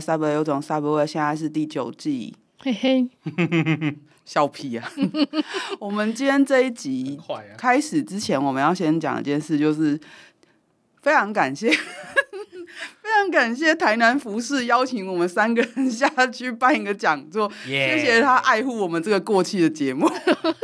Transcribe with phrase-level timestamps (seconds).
[0.00, 2.34] Subway 有种 Subway，现在是第九季。
[2.58, 3.08] 嘿嘿，
[4.24, 4.92] 笑屁啊！
[5.80, 7.18] 我们今天这一集
[7.56, 9.98] 开始之前，我们要先讲一件事，就是
[11.02, 11.70] 非常感谢。
[13.02, 17.94] 非常感谢台南服饰邀请我们三个人下去办一个讲座，yeah.
[17.94, 20.08] 谢谢他爱护我们这个过气的节目，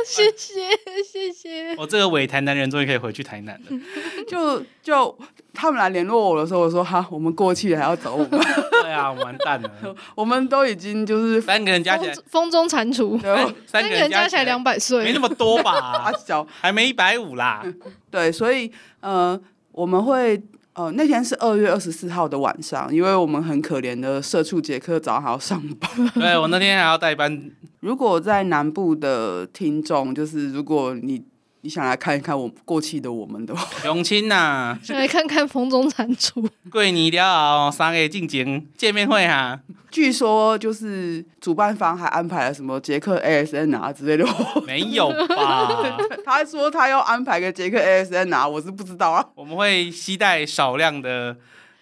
[0.05, 0.61] 谢 谢
[1.03, 1.75] 谢谢。
[1.77, 3.79] 我这个伪台南人终于可以回去台南了。
[4.27, 5.17] 就就
[5.53, 8.39] 他们来联络我的时候，我说哈，我们过气了还要找我们？
[8.83, 9.71] 对啊，完蛋了。
[10.15, 13.19] 我们都已经就是三个人加起来风中蟾蜍，
[13.65, 15.71] 三个人加起来两百岁，没那么多吧？
[15.71, 17.63] 啊小，还没一百五啦。
[18.09, 18.71] 对，所以
[19.01, 19.39] 呃，
[19.71, 20.41] 我们会。
[20.77, 25.91] 哦，那天是二月二十四号的晚上，因为我们很可怜的社畜杰克早上还要上班。
[26.13, 27.51] 对，我那天还要带班。
[27.79, 31.25] 如果在南部的听众，就是如果你。
[31.67, 36.47] 你想来看一看我过气的我们的永清呐，想来看看风中蟾蜍。
[36.71, 39.59] 过年了，三个进行见面会哈。
[39.91, 44.25] 据说就是主办方还安排了什么杰克 ASN 啊之类的。
[44.65, 45.97] 没有吧？
[46.23, 49.21] 他说他要安排个杰克 ASN 啊我是不知道啊。
[49.35, 51.35] 我们会携带少量的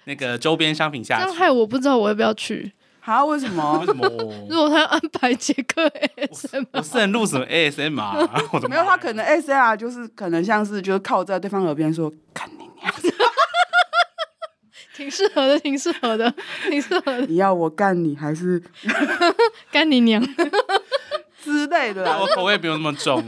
[0.05, 1.25] 那个周边商品下去。
[1.25, 2.71] 这样害我不知道我要不要去。
[3.05, 3.23] 啊？
[3.25, 3.79] 为什么？
[3.79, 4.07] 为什么？
[4.49, 8.67] 如果他要安排杰克 ASMR，我是能录什么 ASMR？
[8.67, 12.93] 没有，他可能 ASMR 就是可能像是就是靠在对方耳边说“干你娘”，
[14.95, 16.33] 挺适合的，挺适合的，
[16.67, 17.21] 挺适合的。
[17.27, 18.61] 你要我干你还是
[19.71, 20.21] 干你娘
[21.43, 22.03] 之类的？
[22.19, 23.23] 我口味没有那么重。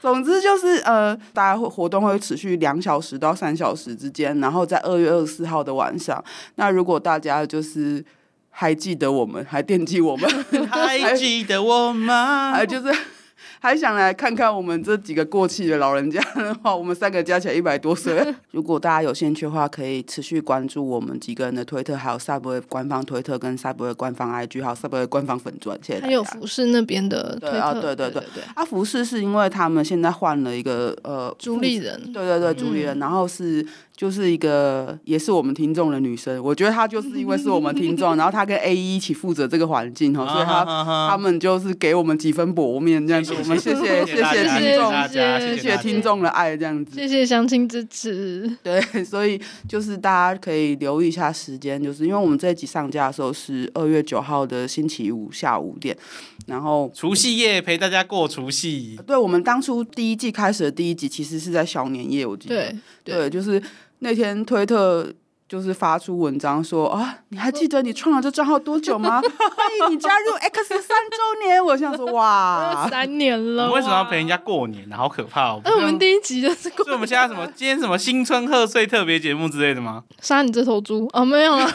[0.00, 6.22] 总之就是呃，大家会活动会持续两小时到三小时之间，然后在二月二十四号的晚上，
[6.54, 8.04] 那如果大家就是。
[8.60, 10.28] 还记得我们，还惦记我们，
[10.68, 12.50] 还记得我吗？
[12.58, 12.92] 还就是
[13.62, 18.20] 还想来看看我们这几个过气的老人家的话，我们三个加起来一百多岁。
[18.50, 25.78] 如果大家有兴趣的话，可以持续关注我们几个人的推特，还有 Subway 官方推特跟 Subway 官方 IG，还有 Subway 官方粉钻。
[25.80, 26.00] 谢谢。
[26.00, 28.42] 还有服饰那边的推特，对啊，对对对对对。
[28.56, 33.64] 啊，服饰是因为他们现在换了一个呃主理人，对对对，主理人，然后是。
[33.98, 40.64] 就是一个也是我们听众的女生，我觉得她就是因为是我们听众，然后她跟 A 一一起负责这个环境哈，所以她
[41.10, 48.48] 他们就是给我们几分薄面这样子，我们谢谢谢谢听众，谢谢听众的爱这样子，谢谢相亲支持。
[48.62, 55.96] 对， 所以就是大家可以留意一下时间，就是因为我们这一集上架的时候是二月九号的星期五下午五点，
[56.46, 58.96] 然后除夕夜陪大家过除夕。
[59.04, 63.60] 对，我们当初第一季开始的第一集其实是在小年夜，我记得，对，对，对就是。
[64.00, 65.06] 那天推特
[65.48, 69.20] 就是发出文章说啊，你还记得你创了这账号多久吗？
[69.56, 71.64] 欢迎你加入 X 三周年。
[71.64, 73.66] 我想说哇， 三年了。
[73.66, 74.96] 你为什么要陪人家过年呢？
[74.96, 75.60] 好可怕哦！
[75.64, 76.84] 那我们第一集就是过。
[76.84, 77.46] 所以我们现在什么？
[77.54, 80.04] 今天什么新春贺岁特别节目之类的吗？
[80.20, 81.24] 杀你这头猪啊！
[81.24, 81.66] 没有了。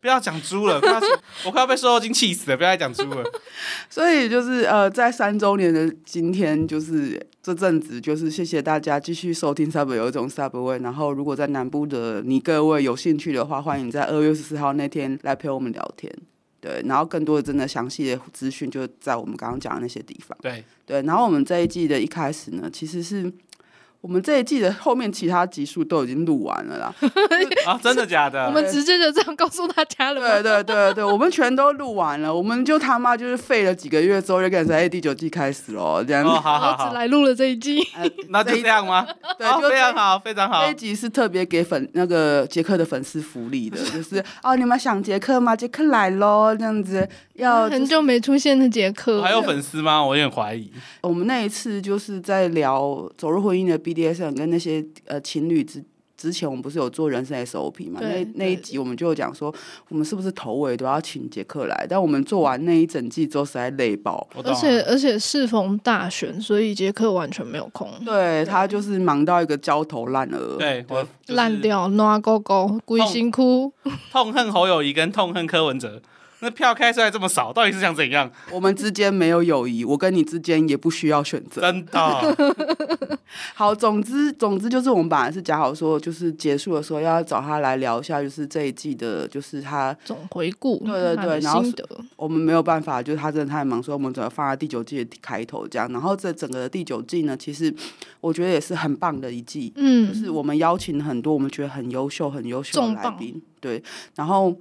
[0.00, 0.80] 不要讲猪了，
[1.44, 2.56] 我快要被瘦肉精气死了！
[2.56, 3.22] 不要再讲猪了。
[3.90, 10.82] 所以就是呃，在三周年的今天，就是这阵子，就是谢谢大家继续收听 Subway 有一种 Subway。
[10.82, 16.10] 然后，如果在南部的你各位有兴趣的话，欢迎在二月十四号那天来陪我们聊天。
[16.62, 20.36] 对，然后更多的真的详细的资讯就在我们刚刚讲的那些地方。
[20.40, 23.30] 对对，然后我们这一季的一开始呢，其实是。
[24.00, 26.94] 我们这一季的后面其他集数都已经录完了啦。
[27.66, 28.46] 啊，真的假的？
[28.46, 30.40] 我们直接就这样告诉大家了。
[30.40, 36.30] 对对对对，我们全都录完了，我们就他妈就是废了几个月之后，就开始哎第九季开始喽，这样子。
[36.30, 36.88] 哦，好好好。
[36.88, 39.06] 只来录了这一季，呃、 那就这样吗？
[39.38, 40.64] 对，就非常好，非常好。
[40.64, 45.54] 这一集是特别给粉那个杰克的粉丝福利的， 就是哦，你们想杰克吗？
[45.54, 47.06] 杰克来喽，这样子。
[47.34, 50.04] 要、就是、很久没出现的杰克，还有粉丝吗？
[50.04, 50.70] 我有点怀疑。
[51.00, 55.82] 我们那一次就是在聊走入婚姻的 BDSM 跟那些呃情侣之
[56.16, 57.98] 之前，我们不是有做人生 SOP 嘛？
[58.02, 59.50] 那那一集我们就讲说，
[59.88, 61.86] 我们是不是头尾都要请杰克来？
[61.88, 64.28] 但我们做完那一整季之后，实在累爆。
[64.44, 67.90] 而且而且适逢大选，所以杰克完全没有空。
[68.04, 73.72] 对，他就是忙到一个焦头烂额，对，我烂掉，暖勾勾，鬼辛苦，
[74.12, 76.02] 痛恨侯友谊跟痛恨柯文哲。
[76.42, 78.30] 那票开出来这么少，到底是想怎样？
[78.50, 81.60] 我们之间没有友谊，我跟你之间也不需要选择。
[81.60, 82.36] 真的。
[83.54, 90.78] 好，总之总之就是我们本来是讲好说，就是结束的时候要找他来聊一下，就是这一季的，就是他总回顾。
[90.84, 91.62] 对对对，然后
[92.16, 95.90] 我们没有办法，就是他真的太忙，所以我们只能放在第九季的开头这样。
[95.92, 97.72] 然后这整个的第九季呢，其实
[98.20, 99.72] 我觉得也是很棒的一季。
[99.76, 103.40] 嗯，就是我们邀请很多我们觉得很优秀、很优秀的来宾。
[103.60, 103.82] 对，
[104.14, 104.56] 然后。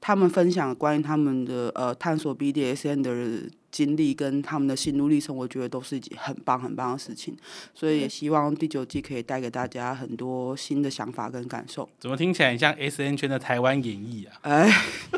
[0.00, 7.36] 他们分享关于他们的呃探索 BDSN 的经历跟他们的心路历程，我觉得都是一件很棒很棒的事情。
[7.74, 11.88] 所以也希望第九季可以带给大家很多新的想法跟感受。
[11.98, 14.38] 怎么听起来很像 SN 圈的台湾演绎啊？
[14.42, 14.70] 哎。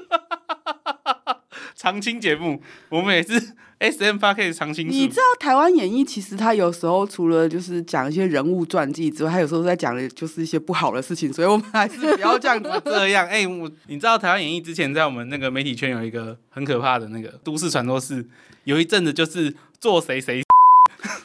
[1.91, 4.89] 常青节目，我们也是 S M 八 K 的常青。
[4.89, 13.27] 你知道台湾演艺其实他有时候除了就是讲一些人物传记之外，他有时候在讲的就是一些不好的事情，所以我们还是不要这样子 这样。
[13.27, 18.27] 哎、欸，我你知道台湾演艺之前在我们那个媒体圈有一个很可怕的那个都市传说，是
[18.65, 20.48] 有一阵子就是做谁谁。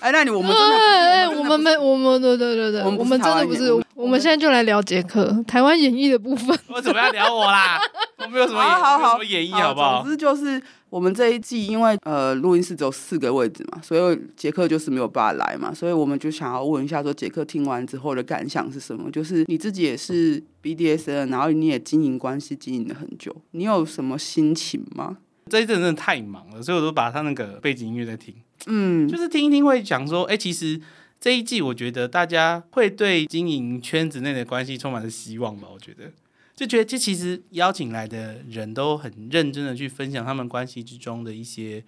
[0.04, 3.72] 哎，那你我们真的，哎，我们没，我们对对对对，我们真的不是。
[3.96, 6.60] 我们现在就来聊杰克台湾演义的部分。
[6.68, 7.80] 我怎么要聊我啦？
[8.20, 10.02] 我没有什么演，好好好演绎，好不好？
[10.02, 19.10] 总之就是我们这一季，因为呃，录音室只有四个位置嘛，所以杰克就是没有办法来嘛，所以我们就想要问一下，说杰克听完之后的感想是什么？
[19.10, 25.16] 就是你自己也是 BDSN，然后你也经营关系经营了很久，你有什么心情吗？
[25.54, 28.34] 这一阵真的太忙了，所以我都把他那个背景音乐在听。
[28.66, 30.82] 嗯，就是听一听会讲说，哎、欸，其实
[31.22, 35.68] 这一季我觉得大家会对经营圈子内的关系充满了希望吧。
[35.72, 36.12] 我觉得
[36.56, 41.84] 就觉得这其实邀请来的人都很认真的去分享他们关系之中的一些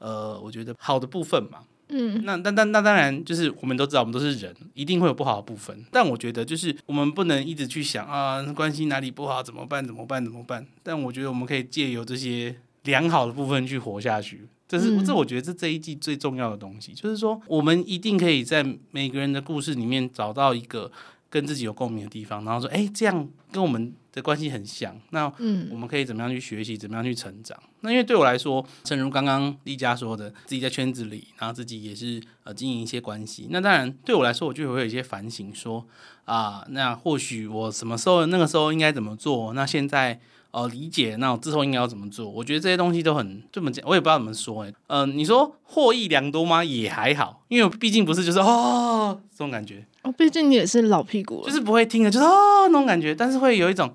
[0.00, 1.60] 呃，我觉得好的部分嘛。
[1.88, 5.82] 嗯，那但但那当然就是我们都知道我们都是人，一定会有不好的部分。
[5.90, 9.82] 但我觉得就是我们不能一直去想啊，关系哪里不好怎么办？
[9.82, 10.22] 怎么办？
[10.22, 10.66] 怎么办？
[10.82, 12.54] 但我觉得我们可以借由这些
[12.88, 14.48] 良好的部分去活下去。
[14.66, 20.90] 这是这，我觉得是这一季最重要的东西，嗯、就是说，我们一定可以在每个人的故事里面找到一个
[21.30, 25.24] 跟自己有共鸣的地方，然后说，哎，这样跟我们的关系很像，那
[25.70, 27.58] 我们可以怎么样去学习，怎么样去成长？
[27.80, 35.86] 那因为对我来说，正如刚刚丽佳说的，自己在圈子里，然后自己也是呃经营一些关系，那当然对我来说，我就会有一些反省说，说
[36.26, 39.54] 啊，那或许我什么时候那个时候应该怎么做？
[39.54, 40.20] 那现在。
[40.50, 42.28] 哦，理解，那我之后应该要怎么做？
[42.28, 44.70] 我觉得这些东西都很这么讲，我也不知道怎么说哎。
[44.86, 46.64] 嗯、呃，你说获益良多吗？
[46.64, 49.86] 也还好，因为毕竟不是就是哦这种感觉。
[50.02, 53.94] 哦，毕竟你也是老屁股了，就是不会听的，就是哦那种感觉，但是会有一种，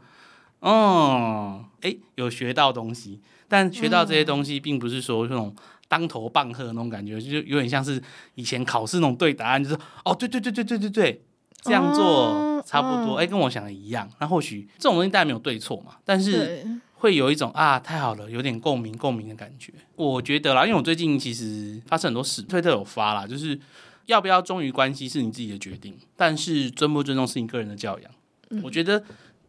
[0.60, 5.54] 哦，哎，有学到东西，但学到这些东西，并不是说那种
[5.88, 8.02] 当头棒喝那种感觉，就有点像是
[8.36, 11.24] 以前考试那种对答案，就是哦，对对对对对对对。
[11.64, 14.10] 这样做差不多，哎、哦，跟我想的一样。
[14.20, 16.66] 那或许这种东西当然没有对错嘛，但是
[16.96, 19.74] 会有一种啊，太好了，有点共鸣共鸣的感觉。
[19.96, 23.60] 我觉得啦，因为我最近其实发生很多事，推特有发啦，就是
[24.06, 28.12] 要不要忠于关系是你自己的决定，但是尊不尊重是你个人的教养。
[28.50, 29.04] 嗯、我觉得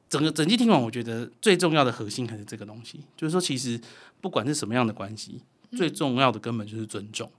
[0.08, 3.80] 整个整季听完，我觉得最重要的核心还是这个东西，就是说，其实
[4.20, 5.40] 不管是什么样的关系，
[5.76, 7.30] 最重要的根本就是尊重。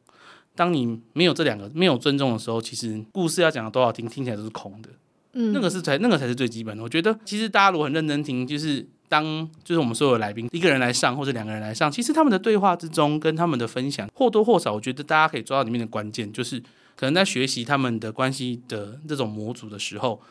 [0.55, 4.89] 当你没有这两个没有尊重的时候，其实故事要讲的多好听，听起来都是空的。
[5.33, 6.81] 嗯，那个是才那个才是最基本的。
[6.81, 9.23] 我觉得其实大家如果很认真听，就是当
[9.65, 16.57] 就是我们所有的来宾一个人来上或者两个人来上，其实他们的对话之中跟他们的分享或多或少，我觉得大家可以抓到里面的关键，就是
[16.95, 20.21] 可能在学习他们的关系的这种模组的时候，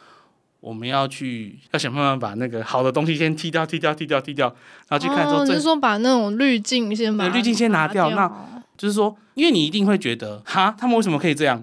[0.61, 4.47] 我们要去要想办法把那个好的东西先踢掉、踢掉、踢掉、踢掉，
[4.89, 8.54] 然后去看说，哦，就是说把那种滤镜先把滤镜先拿掉，拿掉那。
[8.77, 11.63] 就是说，因为你一定会觉得，哈，他们为什么可以这样？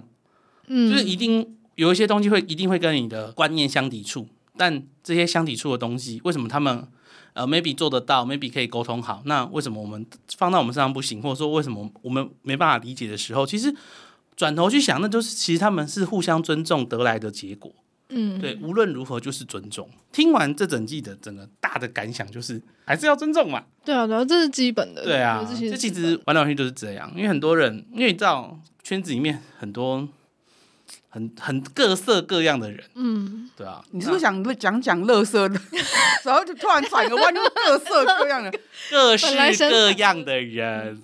[0.66, 6.86] 嗯，就是一定有一些东西会一定会跟你的观念相抵触，但这些相抵触的东西，为什么他们
[7.32, 9.22] 呃 maybe 做得到，maybe 可以沟通好？
[9.26, 11.20] 那为什么我们放到我们身上不行？
[11.20, 13.74] 或者说为什么我们没办法理解的时候，其实
[14.36, 17.72] 转头去想，那就是其实他们是互相尊重得来的结果。
[18.14, 19.88] 嗯，对，无论如何就是尊重。
[20.12, 23.62] 听完这整季的整个大的感想，就是还是要尊重嘛。
[23.82, 25.02] 对啊，然后这是基本的。
[25.02, 27.10] 对啊，这其实玩来玩去都是这样。
[27.16, 30.06] 因为很多人，因为你知道圈子里面很多
[31.08, 32.84] 很很各色各样的人。
[32.94, 33.82] 嗯，对啊。
[33.92, 35.58] 你是不是想讲讲乐色的？
[36.24, 38.52] 然后就突然转个弯，就各色各样的，
[38.90, 39.34] 各式
[39.70, 41.02] 各样的人。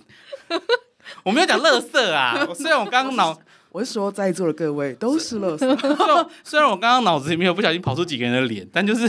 [1.23, 3.35] 我没有讲乐色啊， 虽然我刚刚脑。
[3.71, 5.77] 我是说，在座的各位都是乐色。
[6.43, 9.07] 虽然我刚刚脑子里面有不小心跑出几个人的脸，但就是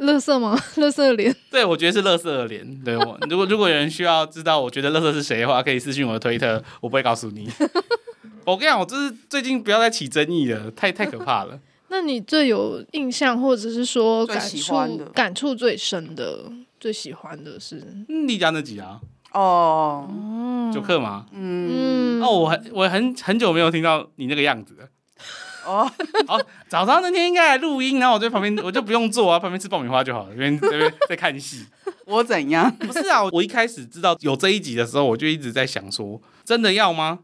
[0.00, 0.58] 垃圾吗？
[0.76, 1.34] 乐色的脸？
[1.50, 2.64] 对，我觉得是乐色的脸。
[2.84, 7.48] 对我， 如果如果有人需要知道我觉得乐色是谁的话，可以私信我的推特，我不会告诉你。
[8.44, 11.58] 我跟你讲，我就是最近不要再起争议了，太太可怕了。
[11.88, 19.00] 那你最有印象，或者是说感触、的感触最深的、最喜欢的是丽江那集啊？
[19.32, 21.26] 哦，九克吗？
[21.32, 24.88] 嗯，哦，我很我很很久没有听到你那个样子了。
[25.66, 25.90] 哦，
[26.26, 31.66] 好，早上那天应该来录音，然后我在旁边，我就不用做啊，旁边吃爆米花就好了，这边这边在看戏。
[32.06, 32.70] 我怎样？
[32.78, 37.18] 不是啊，我一开始知道有这一集的时候，我就一直在想说，真的要吗？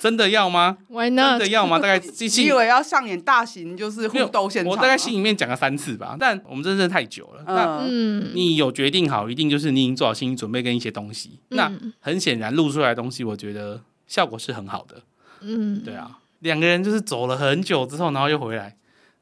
[0.00, 1.30] 真的要吗？Why not？
[1.30, 1.76] 真的要吗？
[1.82, 4.70] 大概你以为要上演大型就是互斗现场？
[4.70, 6.16] 我大概心里面讲了三次吧。
[6.18, 7.42] 但我们真的太久了。
[7.46, 11.40] 嗯、那你有决定好，一定就是你已经做好心理准备跟一些东西。
[11.50, 15.02] 嗯、那很显然录出来的东西，我觉得效果是很好的。
[15.40, 18.76] 嗯，对啊，两个人就是走了很久之后，然后又回来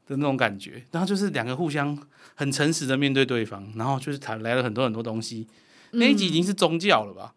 [0.07, 0.83] 的那种感觉。
[0.91, 1.97] 然后就是两个互相
[2.35, 5.47] 很诚实的面对对方，然后就是谈来了很多很多东西。
[5.93, 7.33] 嗯、那一集已经是宗教了吧？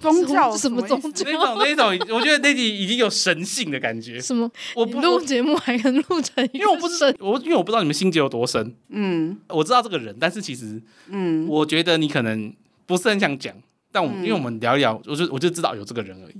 [0.00, 1.24] 宗教什么宗教？
[1.26, 4.18] 那种那种，我觉得那集已经有神性的感觉。
[4.18, 4.50] 什么？
[4.74, 6.48] 我不录节目还能录成？
[6.54, 8.74] 因为我不知道我，因为我不知道你们心结有多深。
[8.88, 12.50] 嗯，我知道这个人，但是其实，嗯，我觉得你可能
[12.86, 13.54] 不是很想讲。
[13.92, 16.34] 但我、嗯、因为我们聊一聊，我就我就知道有这个人而已。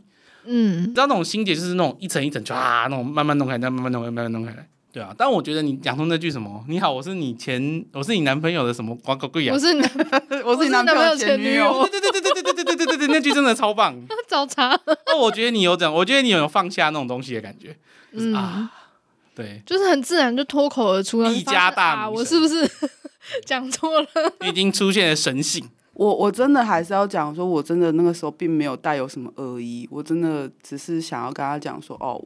[0.46, 2.54] 嗯，知道那种心结就是那种一层一层唰，
[2.88, 4.68] 那种慢慢弄开，再慢慢弄开，慢慢弄开来。
[4.92, 9.82] 对啊，但我觉得你讲出那句什么“你好，我是你前，我是你男朋友的什么广告贵啊”，我是你，
[10.46, 11.84] 我是你男朋友前女友。
[11.90, 13.92] 对对对对对对对对对对对，那句真的超棒。
[14.28, 14.72] 找茬。
[14.72, 17.76] 哦，我觉得你有这样，我觉得你有放下那种东西的感觉。
[18.12, 18.70] 就是、嗯啊，
[19.34, 21.32] 对，就是很自然就脱口而出了。
[21.32, 22.64] 一家大、啊，我是不是
[23.44, 24.08] 讲错了？
[24.46, 25.68] 已经出现了神性。
[25.94, 32.22] 我我真的还是要讲说，我真的那个时候并没有带有什么恶意，我真的只是想要跟他讲说，哦。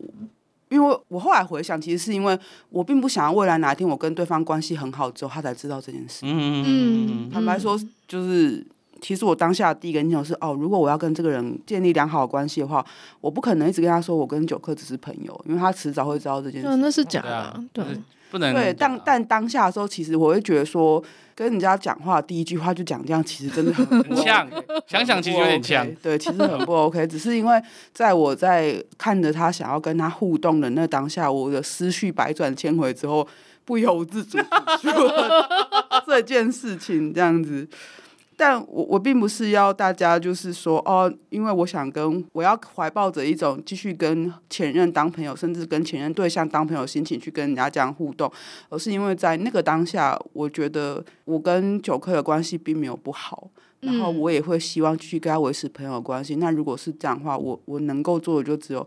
[0.71, 6.27] 因为我后来回想，其实是因为我并不想要未来哪一天我跟对方关系很好之后，他才知道这件事。
[6.27, 8.63] 嗯嗯坦白说，就是
[9.01, 12.85] 其实我当下的第一个念头是，哦，如果我要跟这个人建立良好的关系的话，
[13.23, 16.77] 我不可能一直跟他说我跟九克只是朋友，因为他迟早会知道这件事。
[16.77, 17.83] 那是假的，对，
[18.31, 18.73] 不能对。
[18.73, 21.03] 但但当下的时候，其实我会觉得说。
[21.39, 24.51] 跟人家讲话第一句话就讲这样，其实真的很呛。
[24.89, 27.07] 想想其实有点呛，对，其实很不 OK。
[27.07, 27.63] 只是因为
[27.95, 33.25] 在我在看着他想要跟他互动的那当下，我的思绪百转千回之后，
[33.65, 34.37] 不由自主
[34.83, 35.49] 做了
[36.05, 37.69] 这件事情，这样子。
[38.41, 48.31] 但我我并不是要大家就是说哦，因为我想跟我要怀抱着一种继续跟前任当朋友，甚至跟前任对象当朋友心情去跟人家这样互动，
[48.69, 56.37] 而是因为在那个当下，我觉得我跟九克的关系并没有不好，然后我也会希望继续跟他维持朋友关系。
[56.37, 58.87] 嗯、那如果是这样的话，我我能够做的就只有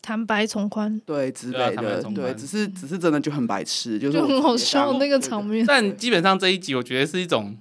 [0.00, 5.66] 坦白从宽，对之类的，对，对，只是只是真的就很白痴，就是就很好笑那个场面。
[5.66, 7.56] 但基本上这一集，我觉得是一种。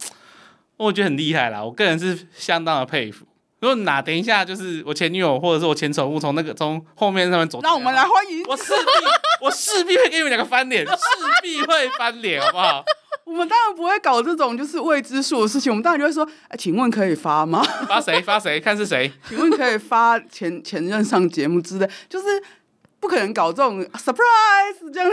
[0.77, 3.25] 我觉得很厉害啦，我个人是相当的佩服。
[3.59, 8.43] 如果哪等一下就是我前女友或者是我前宠物从那个从后面上面走，那我们来欢迎。
[8.47, 9.05] 我势必
[9.41, 10.93] 我势必会给你们两个翻脸，势
[11.41, 12.85] 必会翻脸，好不好？
[13.25, 17.63] 我们当然不会搞这种就是未知数的事情，我们当然就会说，哎，请问可以发吗？
[17.87, 18.21] 发谁？
[18.21, 18.59] 发谁？
[18.59, 19.11] 看是谁？
[19.27, 22.25] 请问可以发前前任上节目之类，就是
[22.99, 25.11] 不可能搞这种 surprise 这样。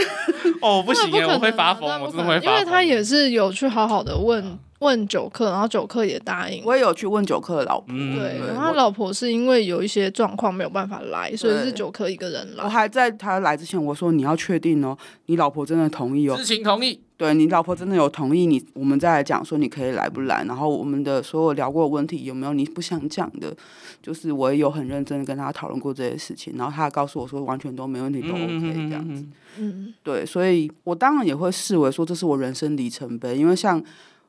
[0.61, 2.53] 哦，不行耶，我会发疯，我真的会发疯。
[2.53, 4.59] 因为他也是有去好好的问。
[4.81, 6.63] 问九克，然后九克也答应。
[6.65, 12.65] 我也有去问九克的老婆，嗯、对，然后他老婆是因为有一些状况没有办法来，所以是九克一个人来。
[12.65, 17.01] 我还在他来之前，我说你要确定哦，你老婆真的同意哦，知情同意。
[17.17, 23.57] 对，你老婆真的有同意你，我们再来讲说你可以来不来，然后我们的所有聊过的问题有没有你不想讲的，
[24.03, 29.25] 就是我也有很认真的跟他讨论过这些事情，然后他告诉我说完全都没问题，都 OK 这样子。
[29.59, 33.83] 嗯，对，所以我当然也会视为说这是我人生里程碑，因为像。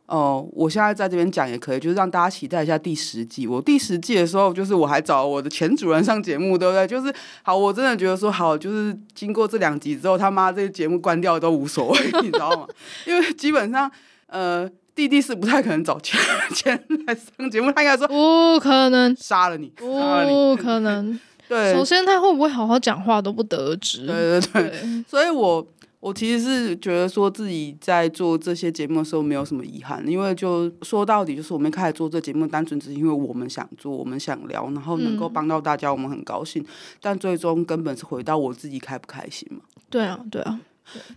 [0.07, 3.47] 哦，我现在在这边讲也可以，就是让大家期待一下第十季。
[3.47, 6.85] 我第十季的时候，就是我还找我的前主人上节目，对不对？
[6.85, 12.67] 就是好，我真的觉得说好，就是经过这两集之后，他妈这个节目关掉都无所谓，你知道吗？
[13.07, 13.89] 因为基本上，
[14.27, 16.19] 呃，弟弟是不太可能找前
[16.53, 21.19] 前来上节目，他应该说不可能杀了你，不可能。
[21.49, 24.05] 对，首先他会不会好好讲话都不得而知。
[24.05, 25.67] 对对对，对所以我。
[26.05, 36.61] 我其实是觉得说自己在做这些节目的时候没有什么遗憾，因为就说到底就是我们开始做这节目，单纯只是因为我们想做，我们想聊，然后能够帮到大家，我们很高兴。
[36.61, 36.65] 嗯、
[37.01, 39.61] 但最终根本是回到我自己开不开心嘛？
[39.89, 40.61] 对啊，对啊。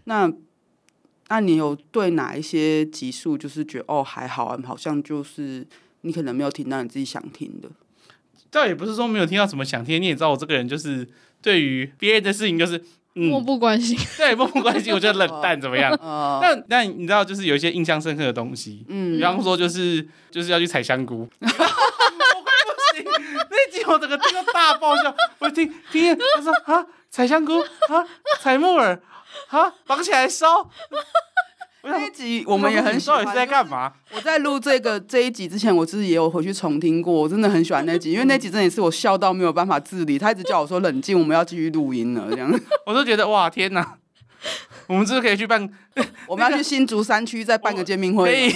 [0.04, 0.32] 那
[1.28, 5.66] 那你有对哪一些集数就是觉得哦还好啊，好像就是
[6.00, 7.68] 你可能没有听到你自己想听的？
[8.50, 11.06] 倒也不是说没有听到什么想听，你也知道我这个人就是
[11.42, 12.82] 对于别人的事情就是。
[13.14, 15.96] 漠不关心， 对，漠不关心，我觉得冷淡怎么样？
[16.40, 23.04] 但但你知道，就是有一些印象深刻的东西，嗯，比方说就是就是要去采香菇， 我快不行，
[23.50, 27.58] 那集我整个听到大爆笑，我听听他说啊，采香菇？
[27.60, 28.06] 啊，
[28.40, 29.00] 采木耳？
[29.48, 30.68] 啊，绑起来烧。
[31.82, 33.92] 那一集我们也很喜欢，是在干嘛？
[34.14, 42.52] 我在录这个 这一集之前，我自己也有回去重听过，我真的很喜欢那集，因为那集真的也是我笑到没有办法自理，他一直叫我说冷静，我们要继续录音了，这样，
[42.84, 43.96] 我都觉得哇天哪！
[44.88, 45.68] 我们是不是可以去办？
[46.26, 48.24] 我们要去新竹山区再办个见面会。
[48.24, 48.50] 可以，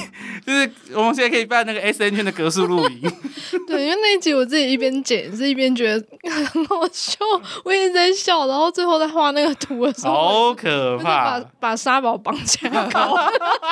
[0.47, 3.01] 就是我们现在可以办那个 S N 圈的格数录影。
[3.69, 7.19] 对，因为那一集我自己一边剪是一边觉得很好笑，
[7.65, 10.13] 我一直在笑，然后最后在画那个图的时候，
[10.49, 11.39] 好可怕！
[11.41, 13.15] 把把沙宝绑起来烤，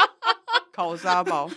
[0.73, 1.49] 烤沙宝。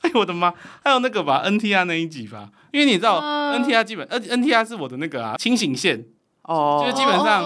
[0.00, 0.52] 哎呦我的妈！
[0.82, 6.04] 还有那个吧，N T R 那一集吧，因为你知道、uh、N T R 基本 N N T R 是我的那个啊清醒线
[6.42, 6.84] 哦，oh.
[6.84, 7.42] 就是基本上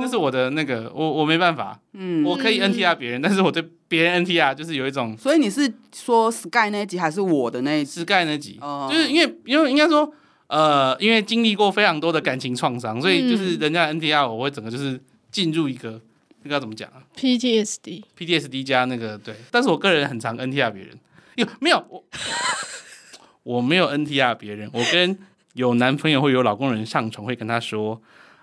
[0.00, 5.16] 那是我的那个，我我没办法，嗯，我可以 N T R 别人，但是我对别人 N T R 就是有一种。
[5.18, 8.90] 所以你是说 Sky 那一集还是我的那一集？Sky 那集，oh.
[8.90, 10.10] 就是因为因为应该说
[10.46, 14.98] 呃，因为经历过非常多的感情创伤，所以就是人家 N T R 我会整个就是
[15.30, 16.00] 进入一个
[16.42, 20.98] 那个要怎么讲啊？P T S D P T S D 加那个对，但是我个人很常 N T R 别人。
[21.36, 22.04] 有没有我？
[23.42, 24.68] 我没有 NTR 别人。
[24.72, 25.18] 我跟
[25.54, 28.00] 有男朋友或有老公的人上床，会跟他说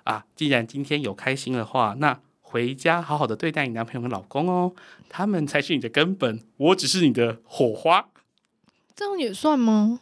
[0.08, 4.72] 啊，既然今天有开心的话，那回家好好的对待你男朋友跟老公哦，
[5.10, 8.08] 他们才是你的根本，我只是你的火花。
[8.96, 10.00] 这样也算吗？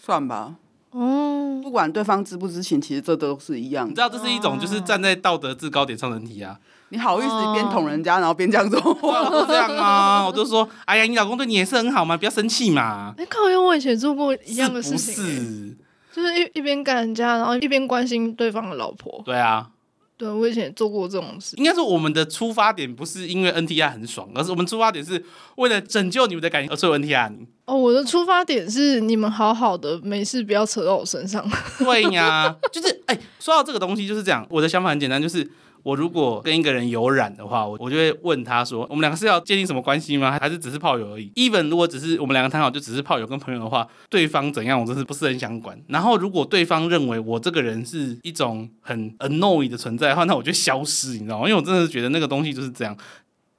[0.00, 0.54] 算吧。
[0.90, 3.88] 哦，不管对方知不知情，其实这都是一样。
[3.88, 6.60] 你知道，这是一种就是站在道德制高点上的问题啊。
[6.90, 8.80] 你好意思一边捅人家，然后边这样做？
[8.80, 13.12] 我都这样啊，我就说，哎呀，你老公对你也是很好嘛，不要生气嘛。
[13.18, 15.76] 哎，靠，因为我以前做过一样的事情，是不是？
[16.12, 19.22] 就是一一边干人家，然后一边关心对方的老婆。
[19.24, 19.70] 对啊。
[20.16, 21.54] 对，我以前也做过这种事。
[21.56, 25.24] 应该说，我们的出发点不是因为 N T I 很爽，而是我们出发点是
[25.54, 27.46] 为了拯救你们的感情而做 N T I 你。
[27.66, 31.48] 哦，我的出发点是你们好好的，没事不要扯到我身上。
[31.78, 34.44] 对呀，就是哎、欸，说到这个东西就是这样。
[34.50, 35.48] 我的想法很简单，就是。
[35.88, 40.38] 我如果跟一个人有染的话，我我就会问他说：“我们两个是要建立什么关系吗？
[40.38, 45.82] 还是只是炮友而已？”Even 如果只是我们两个谈好就只是炮友跟朋友的话，对方怎样我真是不是很想管。
[45.86, 51.48] 然后如果对方认为我这个人是一种很 annoy 的存在的话，那我就消失，你知道吗？
[51.48, 52.94] 因为我真的是觉得那个东西就是这样。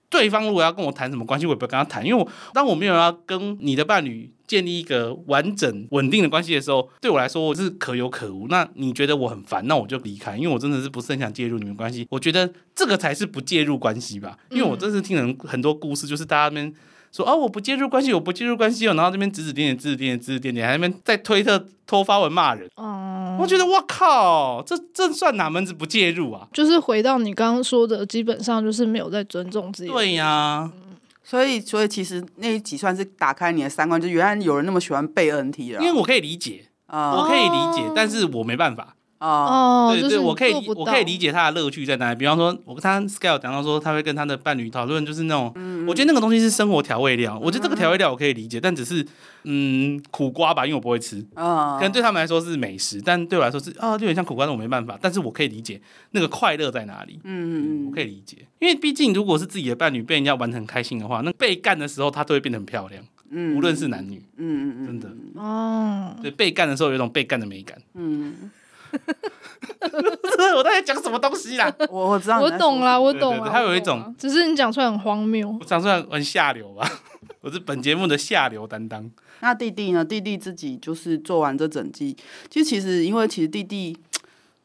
[0.08, 8.48] 对方如果要跟我谈什么关系，我也不要跟他谈，因为我当我没有要跟你的伴侣建立一个完整稳定的关系的时候，对我来说我是可有可无。
[8.48, 12.08] 那你觉得我很烦，那我就离开，因为我真的是不是很想介入你们关系。
[12.10, 16.74] 我觉得这个才是不介入关系吧，因为我真是听人很多故事，就是大家那边。
[17.12, 22.70] 说哦，我不介入关系，我不介入关系哦，然后这边指指点点，指指点点，指指点点，还那边在推特偷发文骂人。
[22.76, 26.48] 哦，我觉得我靠，这这算哪门子不介入啊？
[26.54, 29.90] 就是回到你刚刚说的，基本上就是没有在尊重自己。
[29.90, 30.89] 对呀、啊嗯，
[31.30, 35.80] 所以所以其实那一集算是打开你的三观，就原来有人那么喜欢被 NT 了。
[35.80, 38.96] 因为我可以理解，啊、我可以理解，但是我没办法。
[39.20, 42.18] 哦，对对，我可以我可以理解他的乐趣在哪里。
[42.18, 47.36] 比方说，我跟他 Scale 讲到说，他会跟他的伴侣讨论，就是那种，嗯、我觉得那个东西是生活调味料。
[47.36, 49.06] 嗯、我觉得这个调味料我可以理解，但只是
[49.44, 51.18] 嗯苦瓜吧，因为我不会吃。
[51.36, 54.98] 哦、可能对他们来说是美食，但对我来说是啊，就有点像苦瓜，那我没办法。
[55.02, 57.20] 但是我可以理解那个快乐在哪里。
[57.26, 63.04] 嗯嗯嗯，我可以理解，因为毕竟如果是自己的伴侣被人家玩的很开心的话，那被干的时候他都会变得很漂亮。
[63.32, 64.24] 嗯，无论是男女。
[64.38, 65.10] 嗯嗯嗯，真的。
[65.36, 67.78] 哦，对，被干的时候有一种被干的美感。
[67.96, 68.50] 嗯。
[70.56, 71.74] 我在讲什么东西啦？
[71.90, 73.50] 我我知道，我懂啦，我懂了。
[73.50, 76.90] 他有一种，只是你讲出来很荒谬，我讲出来很下流吧？
[77.42, 79.10] 我是本节目的下流担当。
[79.42, 80.04] 那弟弟呢？
[80.04, 82.16] 弟弟自己就是做完这整季，
[82.50, 83.98] 其实其实因为其实弟弟。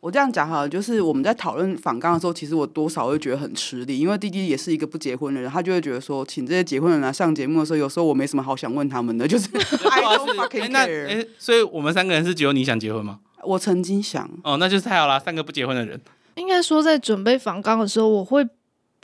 [0.01, 11.07] 我这样讲哈，就是我们在讨论反刚的时候，其实我多少会觉得很吃力，因为弟弟也是一个不结婚的人，他就会觉得说，请这些结婚人来上节目的时候，有时候我没什么好想问他们的，就是 I don't fucking care。
[11.09, 13.21] 欸，所以我们三个人是只有你想结婚吗？
[13.44, 16.00] 我曾经想，哦，那就是太好了，三个不结婚的人。
[16.37, 18.46] 应该说，在准备访纲的时候，我会。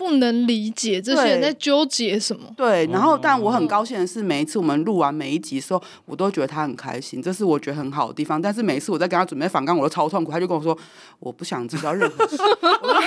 [0.01, 2.51] 不能理解这些人在纠结什么。
[2.57, 8.41] 对，然后但我很高兴的是，每一次我们录完每一集的时候，我都觉得他很开心，这是我觉得很好的地方。
[8.41, 10.33] 但是每一次我在跟他准备访纲，我都超痛苦。
[10.33, 10.75] 他就跟我说
[11.21, 12.39] ：“我不想知道任何事。”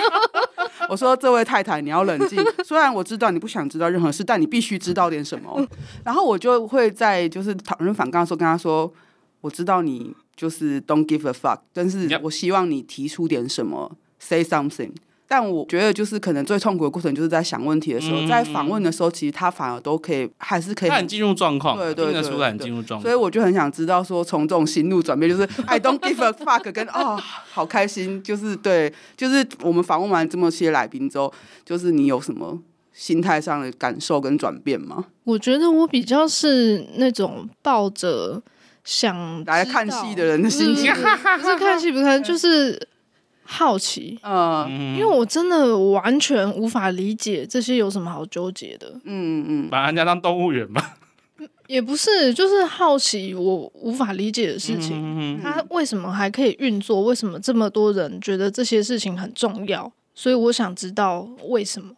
[0.88, 2.40] 我说：“这位太太，你要冷静。
[2.64, 5.68] 虽然我知道你不想知道任何事，但你必须知道点什么。”
[6.06, 8.94] 然后我就会在就是讨论反纲的时候跟他说
[9.42, 14.92] ：“我知道你就是 don't give a fuck，但是我希望你提出点什么，say something。”
[15.26, 23.02] 但我觉得，就是可能最痛苦的过程，就是在想问题的时候，嗯、在访问的时候，其实他反而都可以，还是可以很进入状况，对对对，对，很进入状况。
[23.02, 27.20] 所以我就很想知道，说从这种心路转变，就是 I don't give a fuck，跟啊、哦，
[27.52, 31.34] 好开心，就是对，就是我们访问完这么些来宾之后，
[31.66, 32.60] 就是你有什么
[32.92, 35.06] 心态上的感受跟转变吗？
[35.24, 38.40] 我觉得我比较是那种抱着
[38.84, 40.92] 想来看戏的人的心情，
[41.42, 42.88] 不是看戏不看，就是。
[43.46, 50.96] 好奇，嗯，因为我真的完全无法理解这些有什么好纠结的，嗯嗯，把人家当动物园吧，
[51.68, 57.02] 也不是，就是好奇我无法理解的事情，嗯，它为什么还可以运作？
[57.02, 59.92] 为什么这么多人觉得这些事情很重要？
[60.16, 61.94] 所以我想知道为什么。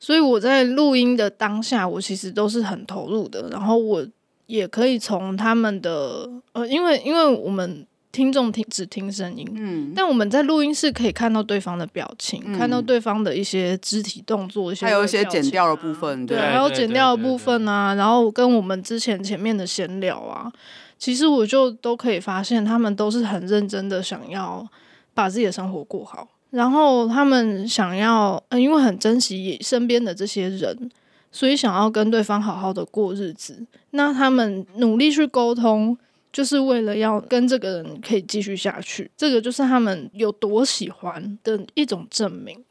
[0.00, 3.48] 所以我在录音的当下，我其实都是很投入的。
[3.50, 4.04] 然后我
[4.46, 17.94] 也可以从他们的呃，因为因为我们听众听只听声音，嗯，但我们在录音室可以看到对方的表情，嗯、看到对方的一些肢体动作，一些、啊、还有一些剪掉的部分，对，对还有剪掉的部分啊。
[17.94, 20.52] 然后跟我们之前前面的闲聊啊，
[20.98, 24.64] 其实我就都可以发现，他们都是很认真的想要
[25.12, 26.28] 把自己的生活过好。
[26.50, 30.88] 然后他们想要，呃，因为很珍惜身边的这些人，
[31.34, 33.66] 所以想要跟对方好好的过日子。
[33.90, 35.98] 那他们努力去沟通，
[36.32, 39.10] 就是为了要跟这个人可以继续下去。
[39.16, 42.64] 这个就是他们有多喜欢的一种证明。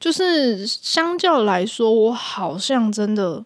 [0.00, 3.44] 就是相较来说，我好像真的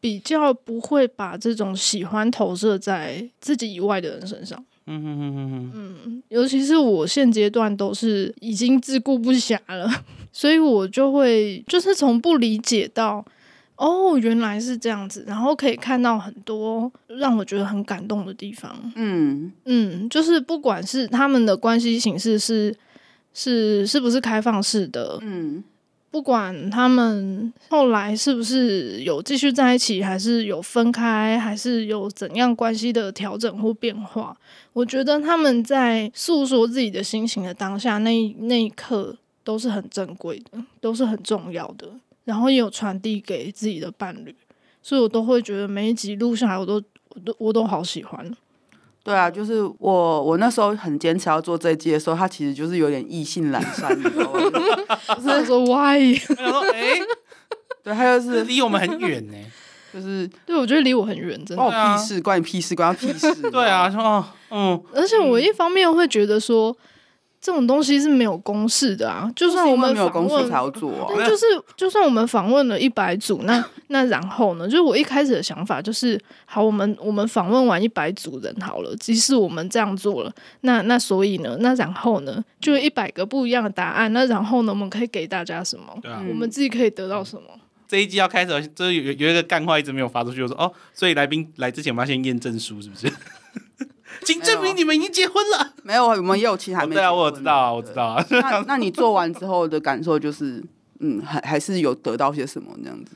[0.00, 4.64] 比较不会把这种喜欢投射在自己以外的人身上。
[4.86, 9.88] 嗯哼哼哼哼，嗯，尤其是我现阶段都是已经自顾不暇了，
[10.32, 13.24] 所以我就会就是从不理解到
[13.76, 18.74] 哦，原来是这样子，然后可以看到很多让我觉得很感动的地方。
[18.96, 22.74] 嗯嗯，就是不管是他们的关系形式是
[23.32, 25.62] 是是不是开放式的，嗯。
[26.10, 34.34] 不管他们后来是不是有继续在一起，还是有分开，还是有怎样关系的调整或变化，
[34.72, 39.14] 我觉得他们在诉说自己的心情的当下，那那一刻
[39.48, 41.88] 都是很珍贵的，都是很重要的，
[42.24, 44.36] 然后也有传递给自己的伴侣，
[44.82, 48.30] 所以我都会觉得每一集录下来，我都我都我都好喜欢。
[49.02, 55.16] 对啊，就是我我那时候很坚持要做这一季的时候，他其实就是有点意兴阑珊，你知道吗？
[55.16, 56.14] 就是说 why？
[56.36, 56.98] 他说哎，
[57.82, 59.34] 对，他就是离我们很远呢，
[59.94, 63.50] 就是对我觉得离我很远，真的关我屁事，关你屁事，关他屁事。
[63.50, 66.76] 对啊，说嗯，而且我一方面会觉得说。
[67.40, 71.26] 这种东西是没有公式的啊，就算我们没有公式才要做啊。
[71.26, 71.46] 就是
[71.76, 74.66] 就算我们访问了一百组，那 那然后呢？
[74.66, 81.56] 就是我一开始的想法就是，好，我们我们访问完一百组人好了，即使我们这样做了，那那所以呢？
[81.60, 82.44] 那然后呢？
[82.60, 84.72] 就一百个不一样的答案，那然后呢？
[84.72, 85.96] 我们可以给大家什么？
[86.02, 87.42] 对啊，我们自己可以得到什么？
[87.86, 93.10] 这一季要开始，就是有有一个干话一直没有发出去，我说哦，所以来宾来之前我们要先验证书，是不是？
[94.24, 95.72] 请证明你们已经结婚了。
[95.82, 96.94] 没有，我们也有其他没。
[96.94, 98.24] 对啊，我知道啊，我知道啊。
[98.30, 100.62] 那那你做完之后的感受就是，
[101.00, 103.12] 嗯，还还是有得到些什么这样子？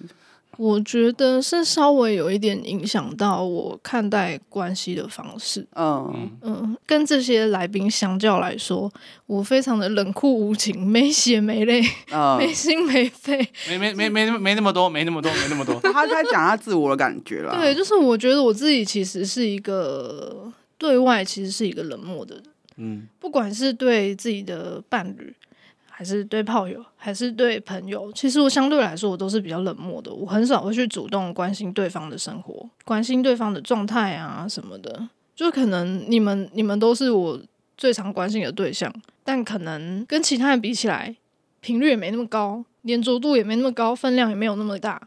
[0.58, 5.66] 我觉得是稍微有一点影响到我看待关系的方式。
[5.74, 8.92] 嗯嗯，跟这些来宾相较来说，
[9.26, 15.80] 我非常的冷酷无情，没血没泪，嗯、 没心没肺，没没没没没那么多，没那么多，没那么多。
[15.90, 17.56] 他在讲他自我的感觉了。
[17.56, 20.52] 对，就是我觉得我自己其实是一个。
[20.82, 22.44] 对外其实是一个冷漠的人，
[22.76, 25.32] 嗯，不管是对自己的伴侣，
[25.88, 30.12] 还是对炮友，还是对朋友，其实我相对来说我都是比较冷漠的。
[30.12, 35.08] 我很少会去主动关心对方的生活，关心对方的状态啊什么的。
[35.36, 37.40] 就可能你们你们都是我
[37.78, 38.92] 最常关心的对象，
[39.22, 41.14] 但可能跟其他人比起来，
[41.60, 45.00] 频率也没那么高，黏着度也没那么高，分量也没有那么大，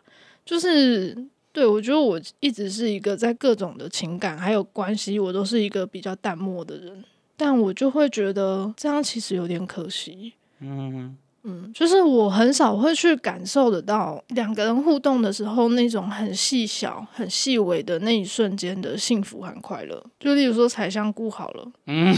[0.46, 1.28] 就是。
[1.56, 7.02] 对，我觉得我一直是一个在各种的情感还有关系，我都是一个比较淡漠的人，
[7.38, 10.34] 但我就会觉得这样其实有点可惜。
[10.60, 11.16] 嗯。
[11.48, 20.04] 嗯，就是我很少会去感受得到两个人互动的时候那种很细小、很细微的那一瞬间的幸福和快乐。
[20.20, 22.12] 就例如说采香菇好了，嗯，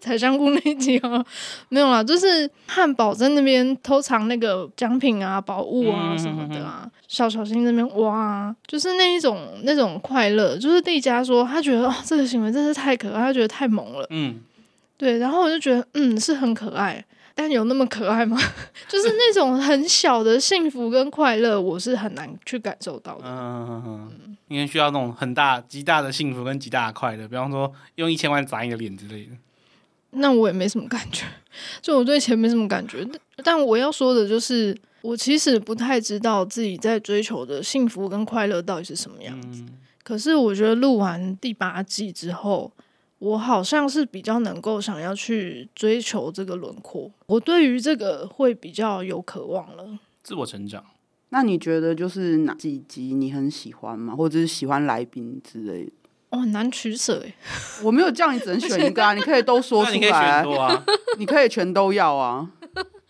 [0.00, 1.24] 采香菇那一集啊，
[1.68, 10.56] 没有啦，就是汉堡在那边偷藏那个奖品啊、宝物啊什么的啊，小小心那边哇，就是那一种那种快乐。
[10.56, 14.06] 就是蒂家说他觉得哦，这个行为真是太可爱，他觉得太萌了。
[14.10, 14.38] 嗯，
[14.96, 17.04] 对，然后我就觉得嗯，是很可爱。
[17.38, 18.38] 但有那么可爱吗？
[18.88, 23.24] 就是那种很小的幸福跟快乐，我是很难去感受到的。
[23.26, 29.32] 嗯嗯嗯嗯，因为需要那种很大、极大的幸福跟极大的快乐，比方说用一千万砸你的脸之类的。
[30.12, 31.26] 那我也没什么感觉，
[31.82, 33.06] 就我对钱没什么感觉。
[33.44, 39.60] 但我要说的就是，我其实不太知道自己在追求的幸福跟快乐到底是什么样子。
[39.60, 42.72] 嗯、可是我觉得录完第八季之后。
[43.18, 49.98] 我好像是比较能够想要去追求这个轮廓，我对于这个会比较有渴望了。
[50.22, 50.84] 自我成长，
[51.30, 54.14] 那你觉得就是哪几集你很喜欢吗？
[54.14, 55.92] 或者是喜欢来宾之类的？
[56.28, 57.34] 哦，很难取舍哎，
[57.82, 60.84] 我没有叫你只能选一个啊，你可以都说出来，你可以选多啊，
[61.18, 62.50] 你可以全都要啊，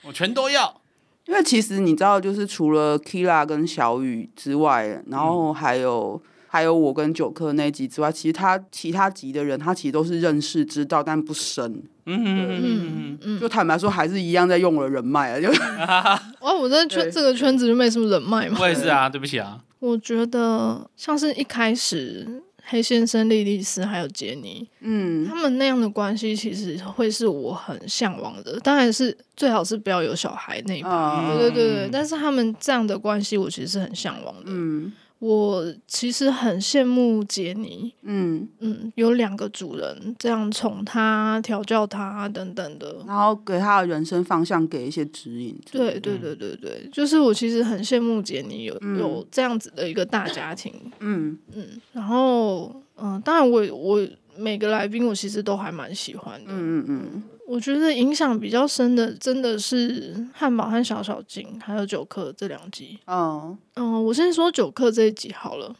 [0.04, 0.80] 我全都要。
[1.26, 6.22] 因为其实你知道，就是除了 Kira 跟小雨之外，然后还有。
[6.22, 11.64] 嗯还有我跟九科那一集之外，其实他其他集的人，他其实都是认识、知道，但不深。
[12.06, 15.40] 嗯嗯嗯嗯，就坦白说，还是一样在用我的人脉啊。
[15.40, 15.48] 就
[16.40, 18.56] 我我在圈这个圈子就没什么人脉嘛。
[18.58, 19.60] 我也是啊，对不起啊。
[19.80, 22.42] 我觉得像是一开始。
[22.68, 28.58] 黑先生、莉莉丝还有杰尼，嗯，他们那样的关系其实会是我很向往的。
[28.58, 31.88] 当然是最好是不要有小孩那一趴，哦、对对对。
[31.92, 34.46] 但是他们这样的关系，我其实是很向往的。
[34.46, 34.92] 嗯。
[35.18, 38.48] 我其实很羡慕杰尼，嗯。
[38.60, 45.58] 嗯，有两个主人这样宠他、调教他等等的，然后给他的人生方向给一些指引。
[45.70, 51.38] 对对对对对，就是我其实很羡慕杰尼有、嗯、有这样子的一个大家庭，嗯。
[51.54, 54.06] 嗯，然后嗯、呃，当然我我
[54.38, 57.22] 每个来宾我其实都还蛮喜欢的，嗯嗯嗯。
[57.46, 62.98] 我觉得影响比较深的，真的是汉堡和小小静，还有九克这两集。
[63.06, 65.72] 哦，嗯，我先说九克这一集好了，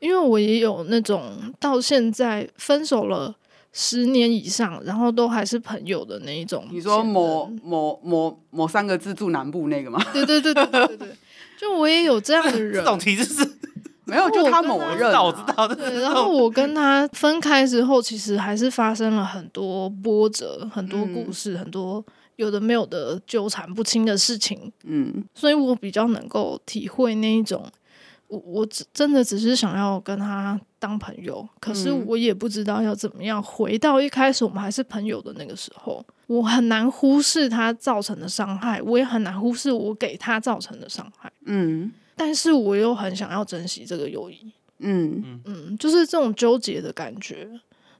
[0.00, 3.34] 因为我也有那种到现在分手了
[3.72, 6.66] 十年以上，然后都还是朋友的那一种。
[6.70, 9.98] 你说某某某某三个字住南部那个吗？
[10.12, 11.08] 对对对对对对，
[11.58, 12.74] 就我也有这样的 人。
[12.74, 13.58] 这种其实是。
[14.08, 15.76] 没有，就他某人，我知道的。
[15.76, 22.04] 对，然后我跟他分开之后，其实还是发生了很多波折，很多故事，嗯、很多
[22.36, 24.72] 有的没有的纠缠不清的事情。
[24.84, 27.62] 嗯，所以我比较能够体会那一种，
[28.28, 36.04] 我我只真的只是想要跟他当朋友，可是我也不知道要怎么样回到一开始我们还是朋友的那个时候。
[36.26, 41.32] 我很难忽视他造成的伤害，我也很难忽视我给他造成的伤害。
[41.46, 41.90] 嗯。
[42.18, 45.40] 但是我又很想要珍惜这个友谊，嗯。
[45.44, 47.48] 嗯，就是这种纠结的感觉，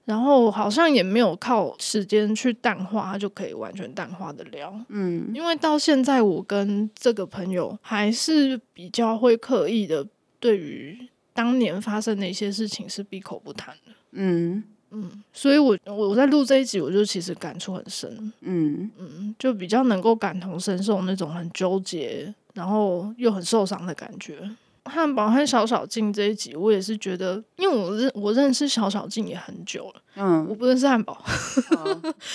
[0.04, 10.06] 然后好像也没有靠时间去淡化，它就可以完全淡化的了，嗯，因为到现在我跟这个朋友还是比较会刻意的，
[10.40, 10.98] 对于
[11.32, 14.64] 当年发生的一些事情是闭口不谈的，嗯。
[14.90, 18.90] 嗯，所以我我在录这一集，我就其实感触很深，嗯。
[18.96, 22.34] 嗯，就比较能够感同身受那种很纠结。
[22.58, 24.36] 然后又很受伤的感觉。
[24.84, 31.22] 汉堡和小小静这一集，我也是觉得，因为我认我认识小小静也很久了，嗯，我不认识汉堡，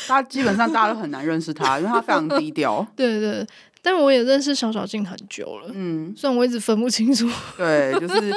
[0.07, 2.85] 他基本上大家都很难认识他，因为他非常低调。
[2.95, 3.45] 对 对，
[3.83, 8.33] 但我也认识小小静很久了，嗯，虽然我一直分不清楚， 对，就是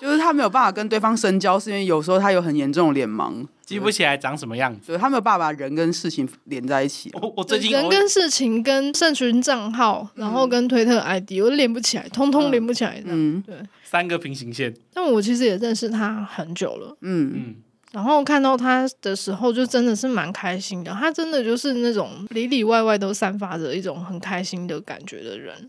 [0.00, 3.44] 就是他没有办法跟对方深交，是因为有时候他有很严重的脸盲。
[3.64, 7.08] 记不起来长什么样子，所以他没有办法把人跟事情连在一起。
[7.14, 13.00] 我我最近人跟事情跟社群账号，然后跟推特 ID，我都连不起来，通通连不起来。
[13.06, 14.74] 嗯，对，三个平行线。
[14.92, 16.96] 但我其实也认识他很久了。
[17.02, 17.54] 嗯嗯，
[17.92, 20.92] 然后看到他的时候，就真的是蛮开心的。
[20.92, 25.68] 他真的就是那种里里外外都散发着一种很开心的感觉的人。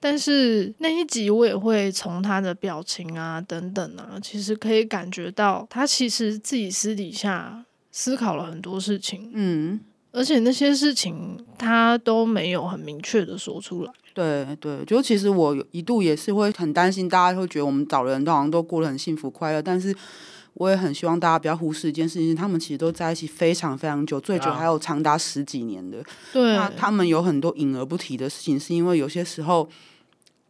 [0.00, 9.78] 但是那一集我也会从他的表情啊等等啊，其实可以感觉到他其实自己私底下思考了很多事情，嗯，
[10.10, 13.92] 而且那些事情他都没有很明确的说出来。
[14.12, 19.94] 对对，就其实我一度也是会很担心，大家会觉得我们找的人都好像都过得很幸福快乐，但是
[20.54, 26.02] 我也很希望大家不要忽视一件事情，他们其实都在一起非常非常久，最久还有长达十几年的。
[26.32, 29.68] 对，那他们有很多隐而不提的事情，是因为有些时候。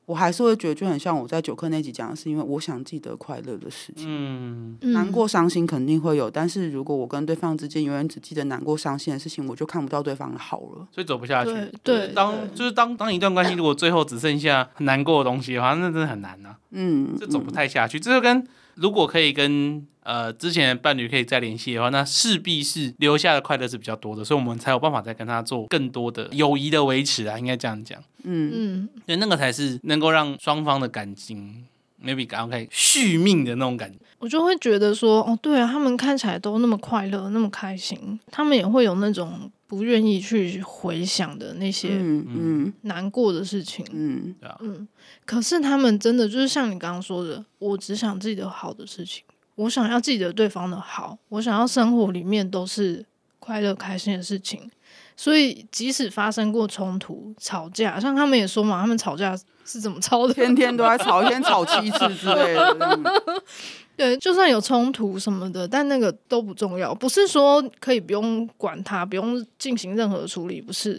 [0.06, 4.06] 我还是会觉得就很像我在九课那集讲的是，因为我想记得快乐的事情。
[4.08, 11.52] 嗯，难过伤心肯定会有，但是如果我跟对方之间永远只记得难过伤心的事情，我就看不到对方的好了，所以走不下去。
[11.84, 16.56] 对，对当就是当当一段关系如果最后只剩下很难过的东西的话，那真的很难啊。
[16.70, 18.00] 嗯，这走不太下去。
[18.00, 19.86] 这就跟如果可以跟。
[20.02, 28.02] 呃，之前的伴侣可以再联系的话，那势必是留下的快乐是比较多的，所以我们才有办法再跟他做更多的友谊的维持啊，应该这样讲。
[28.24, 31.66] 嗯嗯，所以那个才是能够让双方的感情
[32.02, 33.98] maybe 赶快续命的那种感觉。
[34.18, 43.86] 我就会觉得说，哦，对啊，他们看起来都那么快乐，那么开心，他们也会有那种不愿意去回想的那些嗯难过的事情。
[43.92, 44.88] 嗯嗯，嗯，
[45.24, 49.22] 可是他们真的就是像你刚刚说的，我只想记得好的事情。
[49.54, 53.06] 我想要记得对方的好，我想要生活里面都是
[53.38, 54.68] 快乐开心的事情，
[55.16, 60.34] 所以即使发生过冲突、吵架，像他们也说嘛，他们吵架是怎么吵的？
[60.34, 63.22] 天天都在吵，一天吵七次之类的。
[64.00, 66.94] 对，就算有冲突什么的，但那个都不重要。
[66.94, 70.98] 不是说可以不用管它，不用进行任何处理，不是，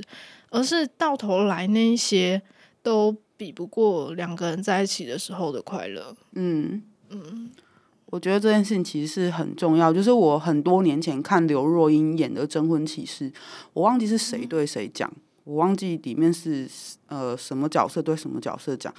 [0.52, 2.40] 而是到头来那一些
[2.84, 6.16] 都比不过两个人在一起的时候的快乐。
[6.34, 7.50] 嗯嗯。
[8.06, 13.32] 我觉得这件事情其实是很重要，就是我很多年前看刘若英演的《征婚启事》，
[13.74, 15.12] 我忘记是谁对谁讲，
[15.44, 16.70] 我忘记里面是
[17.08, 18.94] 呃什么角色对什么角色讲，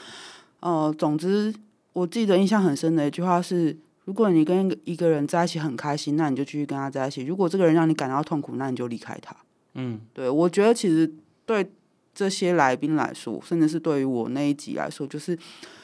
[0.59, 1.55] 呃，总之
[1.93, 9.37] 我记得印象很深的一句话是：如果你跟一个人在一起很开心，那你就继续跟他在一起；如果这个人让你感到痛苦，那你就离开他。
[9.75, 11.11] 嗯，对，我觉得其实
[11.47, 11.71] 对
[12.15, 15.39] 这些来宾来说，甚至是对于我那一集来说，就是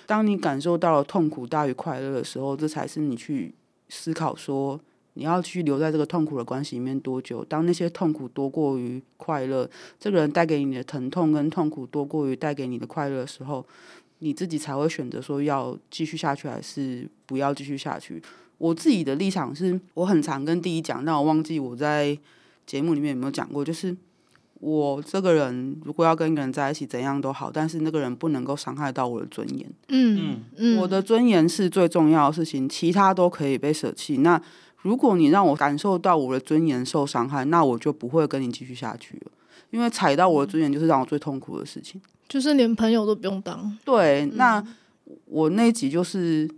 [0.05, 3.55] 当你感受到了痛苦大于快乐的时候，这才是你去
[3.89, 4.79] 思考说
[5.15, 7.45] 你要去留在这个痛苦的关系里面多久。
[7.45, 13.65] 当那些痛苦多过于快乐，这个人带给你的疼痛跟痛苦多过于带给你的快乐的时候，
[14.19, 18.23] 你自己才会选择说要继续下去还是不要继续下去。
[18.59, 22.19] 我自己的立场是，我很常跟第一讲，但我忘记我在
[22.67, 23.97] 节目里面有没有讲过，就是。
[24.61, 29.71] 我这个人如果要跟一个人在一起，怎样都好，但是那个人不能够伤害到我的尊严。
[29.87, 34.17] 嗯嗯，我的尊严是最重要的事情，其他都可以被舍弃。
[34.17, 34.43] 那
[34.79, 39.31] 如果你让我感受到我的尊严受伤害，那我就不会跟你继续下去了。
[39.71, 43.77] 因为踩到我的尊严，就是让我最痛苦的事情，就是连朋友都不用当。
[43.85, 44.63] 对，那
[45.27, 46.49] 我那一集就是。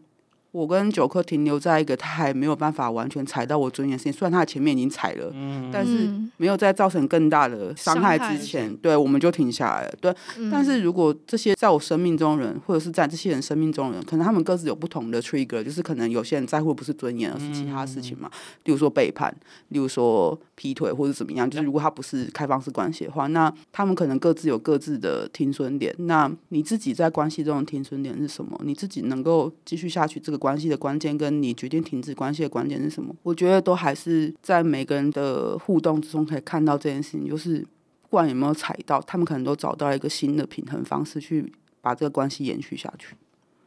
[0.53, 9.95] 我跟九克停留在一个他还没有办法完全踩到我尊严的事情，虽然他前面已经踩了，嗯、但是没有在造成更大的伤害之前，对，我们就停下来了。
[10.01, 19.33] 对，嗯、但是如果这些在我生命中人，或者是在这些人生命中人，可能他们各自有不同的 trigger，就是可能有些人在乎不是尊严，而是其他事情嘛，嗯、例如说背叛，
[19.69, 21.49] 例如说劈腿或者怎么样。
[21.49, 25.95] 就是如果他不是开放式关系的话，那他们可能各自有各自的停损点。
[26.01, 28.61] 那你自己在关系中的停损点是什么？
[28.65, 30.41] 你自己能够继续下去这个。
[30.41, 33.15] 关系的关键跟你决定停止关系的关键是什么？
[33.23, 37.61] 我觉得都还是在每个人的互动之中可以看到这件事情，就是
[38.01, 43.15] 不管有没有踩到，他们可能都找到一个新的平衡方式去把这个关系延续下去。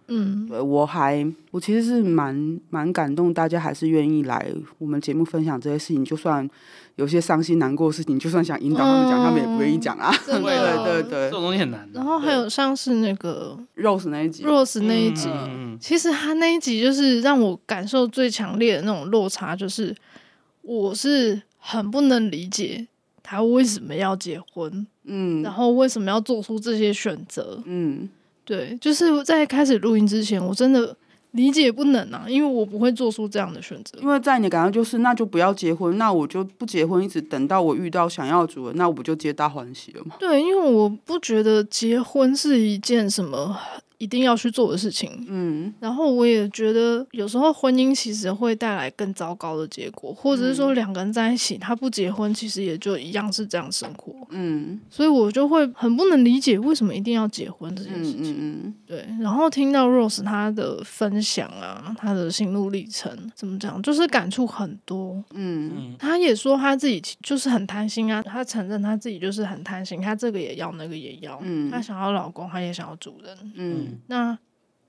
[0.08, 6.50] 嗯，对，我还我其实是蛮蛮感动，大家还是愿意来我们节目分享这些事情，就算
[6.96, 10.14] 有些伤心难过的事情，就算想引导他们讲，嗯、他们也不愿意讲啊。
[10.26, 11.90] 对对对对，这种东西很难。
[11.94, 19.96] 然后还有像是那个 Rose 那一集，Rose 那一集，嗯、其实他那一集就是让我感受最强烈的那种落差，就是
[20.62, 22.88] 我是很不能理解
[23.22, 28.10] 他为什么要结婚，嗯，然后为什么要做出这些选择，嗯。
[28.46, 30.94] 对，就是在开始录音之前，我真的
[31.34, 34.00] 理解不能啊，因为我不会做出这样的选择。
[34.02, 40.15] 因为在你感觉就是，那就不要结婚，那我就不结婚，一直等到我遇到想要的主人，那我不就皆大欢喜了吗？
[40.19, 43.58] 对，因为我不觉得结婚是一件什么。
[44.04, 59.06] 一定要去做的事情，嗯，然后我也觉得有时候婚姻其实会带来更糟糕的结果，或者是说两个人在一起，他不结婚，其实也就一样是这样生活，嗯，所以我就会很不能理解为什么一定要结婚这件事情，嗯嗯嗯，对。
[59.22, 73.93] 然后听到 Rose 她的分享啊，她的心路历程怎么讲，就是感触很多，嗯，他也说她自己就是很贪心啊，她承认她自己就是很贪心，她这个也要，那个也要，嗯，他想要老公，她也想要主人，嗯。
[74.08, 74.38] 那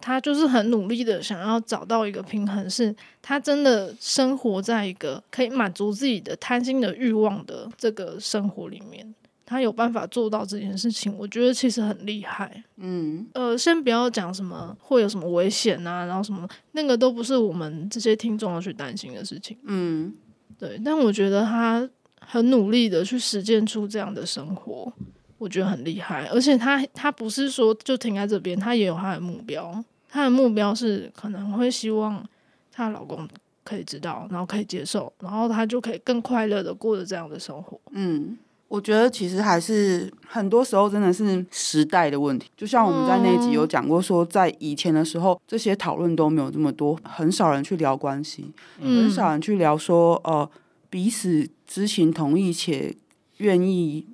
[0.01, 9.15] 他就是很努力的想要找到一个平衡，是他真的生活在一个可以满足自己的贪心的欲望的这个生活里面，
[9.47, 12.63] 他有办法做到这件事情，我觉得其实很厉害。
[12.77, 19.57] 嗯，呃，先不要讲什么会有什么危险啊，然后什么那个都不是我们这些听众要去担心的事情。
[19.63, 20.15] 嗯，
[20.59, 21.89] 对，但我觉得他
[22.21, 24.93] 很努力的去实践出这样的生活。
[25.39, 29.85] 我觉得很厉害，而且她她不是说就停在这边，她也有她的目标。
[30.09, 32.25] 她的目标是可能会希望
[32.71, 33.29] 她老公
[33.65, 37.79] 可以知道，然后可以接受，然后她就可以更快乐的过着这样的生活。
[37.91, 42.49] 嗯，我觉得其实还是很多时候真的是时代的问题。
[42.57, 50.49] 就像我们在那一集有讲过，说在以前的时候，这些讨论都没有这么多，很少人去聊关系，很少人去聊说，呃，
[50.89, 52.95] 彼此知情同意且
[53.39, 54.07] 愿意。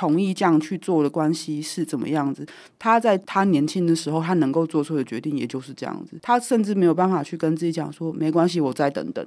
[0.00, 2.46] 同意这样去做的关系是怎么样子？
[2.78, 6.18] 他在他年轻的时候，他能够做出的决定也就是这样子。
[6.22, 9.22] 他甚至没有办法去跟自己讲说没关系，我再等等。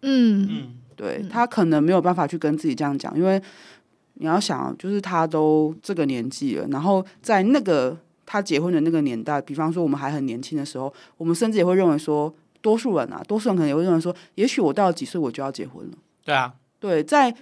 [0.00, 3.38] 嗯嗯，对，他可能没有办法去跟自己这样讲，因为
[4.14, 15.92] 你要想，就是他都这个年纪了，然后在那个他结婚的那个年代，比方说我们还很年轻的时候，我们甚至也会认为说，多数人啊，多数人可能也会认为说，也许我到了几岁我就要结婚了。
[16.24, 17.36] 对啊，对，在。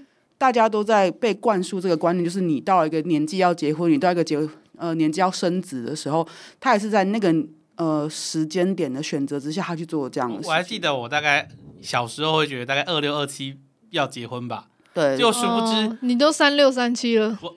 [0.44, 4.38] 大家都在被灌输这个观念，就是你到一个年纪要结婚，你到一个结
[4.76, 6.28] 呃年纪要生子的时候，
[6.60, 7.34] 他也是在那个
[7.76, 10.46] 呃时间点的选择之下，他去做这样的事。
[10.46, 11.48] 我还记得我大概
[11.80, 13.56] 小时候会觉得大概二六二七
[13.88, 17.56] 要结婚吧，对，就殊不知、哦、你都三六三七了，我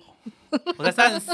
[0.78, 1.34] 我才三十四。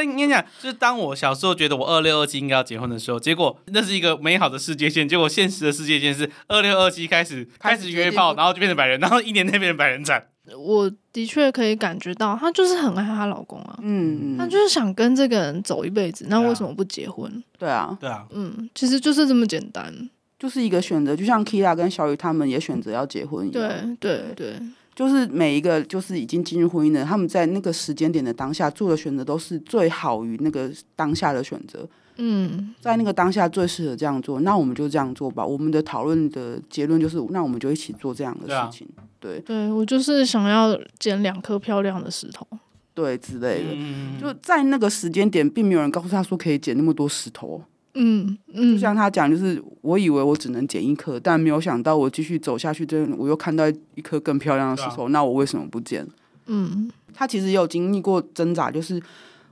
[0.00, 5.06] 但你跟你讲，就是当我小时候觉得我二六二七应该要结婚的时候，结果那是一个美好的世界线。
[5.06, 10.26] 结果现实的世界线是二六二七开始开始约炮，然后就变成百人，然后一年内变成百人斩。
[10.56, 16.24] 我的确可以感觉到，她就是很爱她老公啊，嗯，她就是想跟这个人走一辈子。
[16.30, 17.30] 那为什么不结婚？
[17.58, 19.92] 对啊，对啊，嗯，其实就是这么简单，
[20.38, 21.14] 就是一个选择。
[21.14, 23.96] 就像 Kira 跟小雨他们也选择要结婚一样。
[24.00, 24.56] 对对对。
[24.94, 31.88] 就是每一个就是已经进入婚姻的，他们在那个时间点的当下做的选择都是最好于那个当下的选择。
[32.22, 35.46] 嗯，在那个当下最适合这样做，那我们就这样做吧。
[35.46, 38.86] 我们的讨论的结论就是，那我们就一起做这样的事情。
[39.18, 42.46] 对、啊，对，对我就是想要捡两颗漂亮的石头，
[42.92, 43.70] 对之类的。
[43.72, 47.62] 嗯、就在那个时间点，并没有人告诉他说可以捡那么多石头。
[47.94, 53.64] 嗯嗯，就像他讲，就是我以为我只能捡一颗，但没有想到我继续走下去，这我又看到
[53.94, 56.06] 一颗更漂亮的石头，啊、那我为什么不捡？
[56.46, 59.02] 嗯，他其实也有经历过挣扎，就是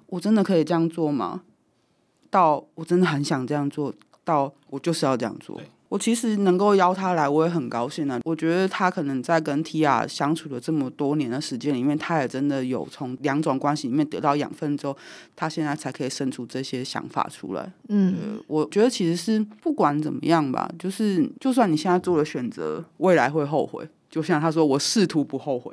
[0.07, 1.43] 我真的可以这样做吗？
[2.31, 3.93] 到我真的很想这样做
[4.25, 5.61] 到，我就是要这样做。
[5.89, 8.21] 我其实能够邀他来，我也很高兴啊。
[8.25, 14.97] 我觉得他可能在跟 Tia 相处了这么多年的时间里面，他也真的有从两种关系里面得到养分之后，
[15.35, 17.73] 他现在才可以生出这些想法出来。
[17.89, 23.89] 嗯，我觉得其实是不管怎么样吧，就是就算你现在做了选择，未来会后悔。
[24.11, 25.73] 就像他说，我试图不后悔，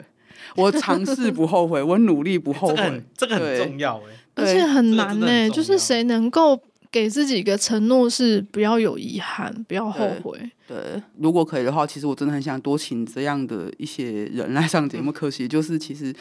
[0.55, 2.75] 我尝试不后悔，我努力不后 悔。
[2.75, 4.03] 欸、这个很，这个很重要哎。
[4.35, 6.61] 而且很难呢、欸，就是谁能够
[6.95, 10.77] 给自己一个承诺，是不要有遗憾，不要后悔对。
[10.77, 15.11] 对，如果可以的话，其实我真的很想多请这样的一些人来上节目。
[15.11, 16.15] 可惜就是，其实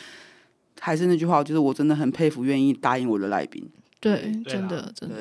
[0.80, 3.64] 还是那句话，就是我真的很佩服愿意答应我的来宾。
[4.00, 5.14] 对，真的，真的。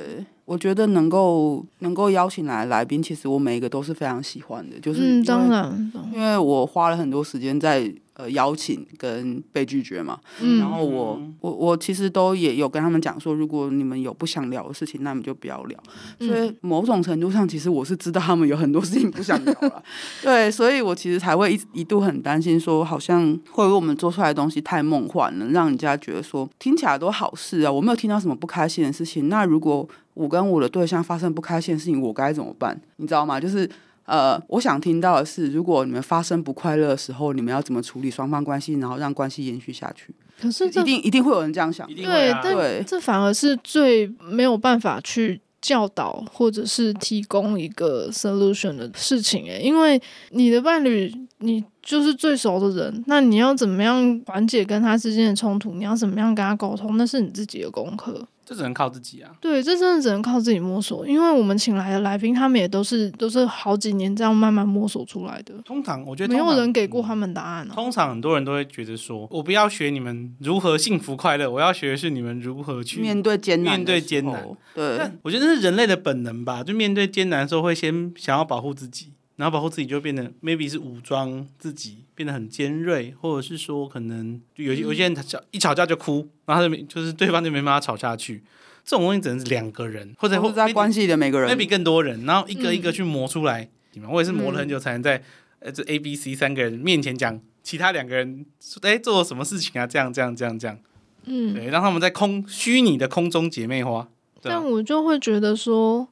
[0.46, 4.80] 我觉得能够能够邀请来来宾，其实我每一个都是非常喜欢的。
[4.80, 7.94] 就是，嗯，当然，因为我花了很多时间在。
[8.16, 15.84] 呃，邀请跟被拒绝嘛，嗯、然后我我我其实都也有跟他们讲说，如果你们有不想聊的事情，那你们就不要聊。
[16.20, 19.84] 嗯、所以某种程度上，其实我是知道他们有很多事情不想聊了，
[20.22, 29.28] 对，所以我其实才会一一度很担心，说好像会不会我们做出来的东西太梦幻了，让人家觉得说听起来都好事啊，我没有听到什么不开心的事情。
[29.28, 32.80] 那如果我跟我的对象发生不开心的事情，我该怎么办？
[32.98, 33.40] 你知道吗？
[33.40, 33.68] 就是。
[34.06, 40.14] 呃，我想听到的是，如果你们发生不快乐的时候，你们要怎么处理双方关系，然后让关系延续下去？
[40.42, 50.02] 可是一定一定会有人这样想，对，对，但这反而是最没有办法去教导或者是提供一个 solution 的事情诶，因为
[50.32, 55.74] 你的伴侣，你就是最熟的人，那你要怎么样缓解跟他之间的冲突？
[55.76, 56.98] 你要怎么样跟他沟通？
[56.98, 58.28] 那是你自己的功课。
[58.46, 59.32] 这只能靠自己啊！
[59.40, 65.54] 对，这真的只能靠自己摸索，因为我们请来的来宾，他们也都是都是好几年这样慢慢摸索出来的。
[65.64, 67.74] 通常我觉得没有人给过他们答案哦。
[67.74, 73.76] 通常很多人都会觉得说，我不要学你们如何幸福快乐，我要学的是你们如何去面对艰难。
[73.76, 75.00] 面对艰难，对。
[75.22, 79.14] 我觉得这是人类的本能吧，就面对艰难的时候会先想要保护自己。
[79.36, 88.44] 然后保护自己就变得 maybe 是武装自己，变得很尖锐，或者是说可能就有些有些人他吵一吵架就哭，然后他就就是对方就没办法吵下去。
[88.86, 93.70] 这种东西只能是两个人，或者或在关系的每个人，maybe 更多人，然后一个一个去磨出来。
[93.94, 95.24] 你们、嗯、我也是磨了很久才能在、嗯、
[95.62, 98.46] 呃这 A、B、C 三个人面前讲其他两个人
[98.82, 99.88] 哎做了什么事情啊？
[99.88, 100.78] 这样这样这样这样，
[101.26, 104.08] 嗯，对，让他们在空虚拟的空中姐妹花。
[104.42, 106.10] 但我就会觉得说，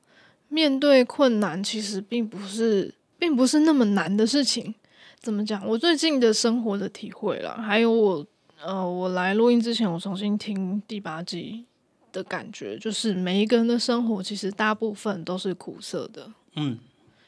[0.48, 2.96] 面对困难其实并不是。
[3.22, 4.74] 并不是那么难的事情，
[5.20, 5.64] 怎么讲？
[5.68, 8.26] 我最近的生活的体会啦，还有我
[8.66, 11.66] 呃，我来录音之前，我重新听第八季
[12.12, 16.80] 的感觉，就是每一个人的生活其实大部分都是苦涩的，嗯，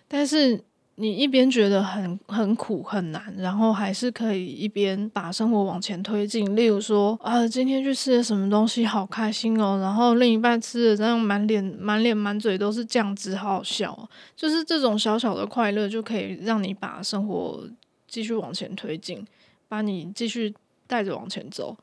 [0.08, 0.64] 但是。
[0.96, 6.56] 你一边觉得很很苦很难，然后还是可以一边把生活往前推进。
[6.56, 9.80] 例如说，啊，今天去吃了什么东西，好开心哦！
[9.82, 14.08] 然后另一半吃的这样满脸满脸满嘴都是酱汁，好好笑。
[14.36, 17.68] 就是这种小小的快乐，就可以让你把生活
[18.08, 19.26] 继续往前推进，
[19.68, 20.54] 把你继续
[20.86, 21.76] 带着往前走。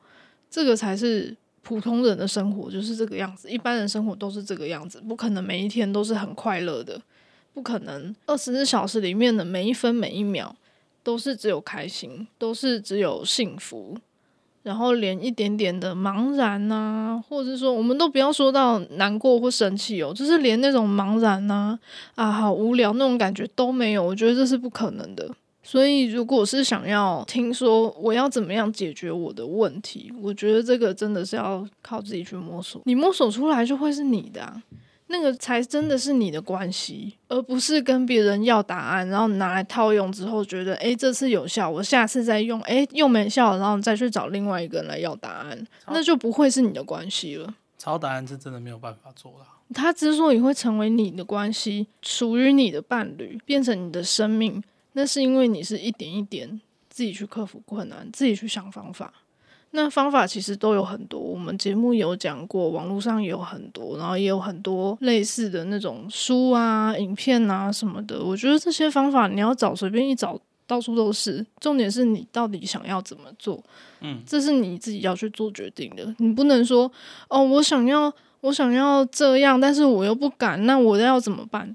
[0.49, 3.49] 这个才是普通人的生活，就是这个样子。
[3.49, 7.01] 一般人生活都是这个样子，不可能每一天都是很快乐的。
[7.53, 10.55] 不可能，二十四小时里面的每一分每一秒
[11.03, 13.97] 都是只有开心，都是只有幸福，
[14.63, 21.77] 然后连一点点的茫然啊，或者是说，我们都不要说到难过或生气哦，就是连那种茫然啊
[22.15, 25.29] 啊，好无聊那种感觉都没有，我觉得这是不可能的。
[25.63, 34.63] 所以，如果是想要听说我要怎么样解决我的问题，我觉得这个真的是要靠自己去摸索，你摸索出来就会是你的啊。
[35.11, 47.53] 那个才真的是你的关系，而不是跟别人要答案，然后拿来套用之后觉得，诶，这次有效，我下次再用，诶，又没效，然后再去找另外一个人来要答案，那就不会是你的关系了。
[47.77, 49.45] 抄答案是真的没有办法做到。
[49.73, 56.59] 他之所以会成为你的关系，属于你的伴侣，变成你的生命，那是因为你是一点一点
[56.89, 59.13] 自己去克服困难，自己去想方法。
[59.71, 68.21] 那方法其实都有很多，我们节目有讲过，网络上也有很多，然后也有很多类似的那种书啊、影片啊什么的。
[68.23, 71.45] 我觉得这些方法你要找随便一找到处都是。
[71.59, 73.63] 重点是你到底想要怎么做？
[74.01, 76.13] 嗯，这是你自己要去做决定的。
[76.17, 76.91] 你不能说
[77.29, 81.73] 哦，我想要，我想要这样，但是我又不敢，那我要怎么办？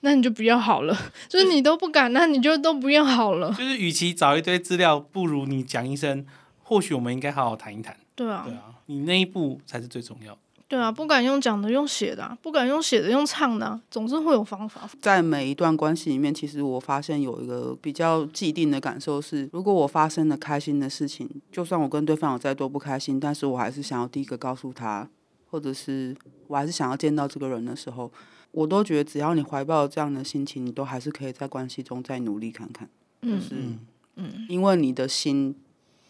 [0.00, 0.94] 那你就不要好了。
[1.28, 3.54] 就是你都不敢，那你就都不要好了。
[3.56, 6.26] 就是与其找一堆资料，不如你讲一声，
[6.64, 7.96] 或许我们应该好好谈一谈。
[8.16, 10.38] 对啊，对啊，你那一步才是最重要的。
[10.66, 14.88] 对啊，不敢用讲的，用写的啊；不敢用写的，用唱的啊，总是会有方法。
[15.00, 25.08] 在每一段关系里面，其实我发现有一个比较既定的感受是：如果我发生了开心的事情，就算我跟对方有再多不开心，但是我还是想要第一个告诉他，
[25.50, 26.16] 或者是
[26.48, 28.10] 我还是想要见到这个人的时候，
[28.50, 32.88] 我都觉得只要你怀抱这样的心情，你都还是可以在关系中再努力看看。
[33.22, 33.78] 就是，嗯，
[34.16, 35.54] 嗯，因为你的心，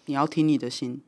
[0.06, 1.00] 你要听你的心。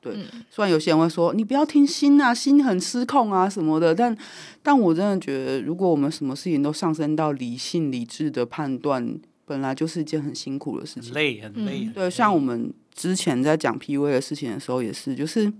[0.00, 0.12] 对，
[0.50, 4.16] 虽然有些人会说你不要听心啊，心很失控啊什么的，但
[4.60, 11.88] 但我真的觉得，如果我们什么事情都上升到理性理智的判断，本来就是一件很辛苦的事情，很累很累。
[11.94, 15.52] 对，像我们之前在讲 PUA 的事情的时候，也是，就是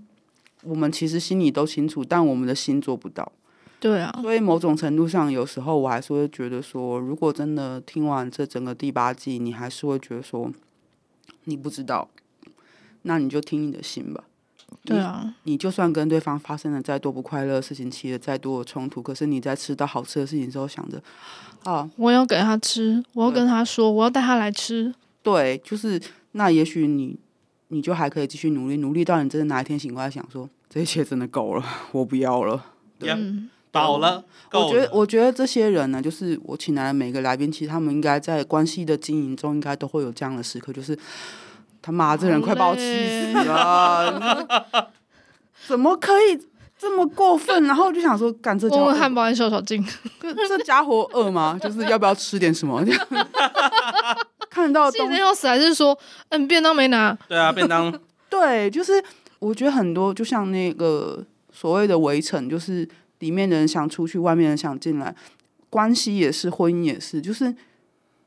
[0.63, 3.31] 我们其实心里都清楚，但我们的心做不到。
[3.79, 10.51] 对啊，所以某种程度上，有时候我还是会觉得说，如果真的听完这整个第八季，你还是会觉得说
[11.45, 12.09] 你不知道，
[13.03, 14.23] 那你就听你的心吧。
[14.83, 21.01] 对啊，你就算跟对方发生了再多不快乐的事情，起了再多的冲突，可是你在吃到好吃的事情之后，想着
[21.63, 24.93] 啊，我要给他吃，我要跟他说，我要带他来吃。
[25.21, 26.01] 对，就是
[26.31, 27.15] 那也许你，
[27.67, 32.65] 你就还可以继续努力，努力到你真的哪一天醒过来想说，这一切真的够了， 我不要了，
[32.97, 33.15] 对，
[33.71, 34.25] 饱了。
[34.51, 40.97] 我觉得，我觉得这些人呢，就是我请来的每个来宾，其实他们应该在关系的经营中，应该都会有这样的时刻，就是。
[41.83, 44.89] 他妈，这人快把我气死了！
[45.67, 46.39] 怎么可以
[46.79, 47.61] 这么过分？
[47.65, 49.85] 然后就想说，干这家伙汉堡和小小静，
[50.21, 51.59] 这家伙饿吗？
[51.61, 52.81] 就是要不要吃点什么？
[54.49, 55.97] 看得到东西要死，还是说，
[56.29, 57.17] 嗯，便当没拿？
[57.27, 57.93] 对啊，便当。
[58.29, 59.03] 对，就是
[59.39, 61.21] 我觉得很多，就像那个
[61.51, 62.87] 所谓的围城，就是
[63.19, 65.13] 里面的人想出去，外面的人想进来，
[65.69, 67.53] 关系也是，婚姻也是，就是。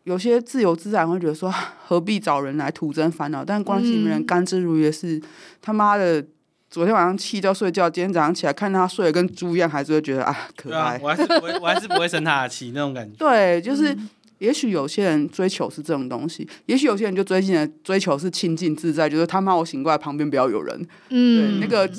[0.06, 1.52] 有些自由自然会觉得说，
[1.84, 3.44] 何必找人来徒增烦恼？
[3.44, 5.20] 但关系里面人甘之如飴是
[5.60, 6.24] 他妈的，
[6.70, 10.94] 昨天晚上气到睡觉，今天早上起来看他睡得跟猪一样，还是会觉得啊可爱。
[10.94, 13.16] 啊、我还是不会， 我还是不会生他的气那种感觉。
[13.18, 13.96] 对，就是
[14.38, 20.88] 也许有些人追求是这种东西，也许有些人就追求追求是清净自在，就是他妈我醒过来旁边不要有人。
[21.08, 21.92] 嗯，对，那个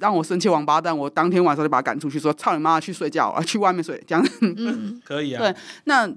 [0.00, 4.28] 让我生气王八蛋，我当天晚上就把他赶出去，说操你妈去睡觉啊，去外面睡，这样。
[4.40, 5.40] 嗯， 可以啊。
[5.40, 5.54] 对，
[5.84, 6.12] 那。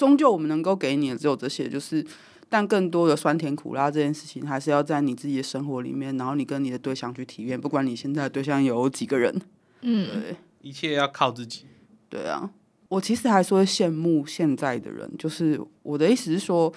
[0.00, 2.02] 终究我们能够给你的只有这些，就是，
[2.48, 7.60] 但更多的酸甜苦辣这件事情，还是要在你自己的生活里面，然后你跟你的对象去体验。
[7.60, 9.30] 不管你现在的对象有几个人，
[9.82, 11.66] 嗯，对，一切要靠自己。
[12.08, 12.50] 对啊，
[12.88, 16.72] 我其实还是会羡慕现在的人，就是我的意思是说，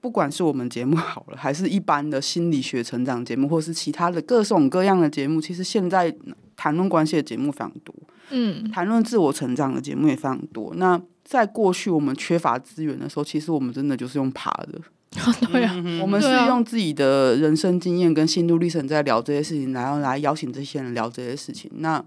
[0.00, 6.12] 不管是我们节目好了，还是一般的心理学成长节目，或是其他的各种各样的节目，其实现在
[6.56, 7.94] 谈论关系的节目非常多，
[8.30, 10.74] 嗯，谈论自我成长的节目也非常多。
[10.74, 14.78] 那在过去我们缺乏资源的时候，其实我们真的就是用爬的。
[15.52, 15.72] 对啊，
[16.02, 21.70] 我们是用自己的人生经验跟心路历程在聊这些事情，然后来邀请这些人聊这些事情。
[21.76, 22.04] 那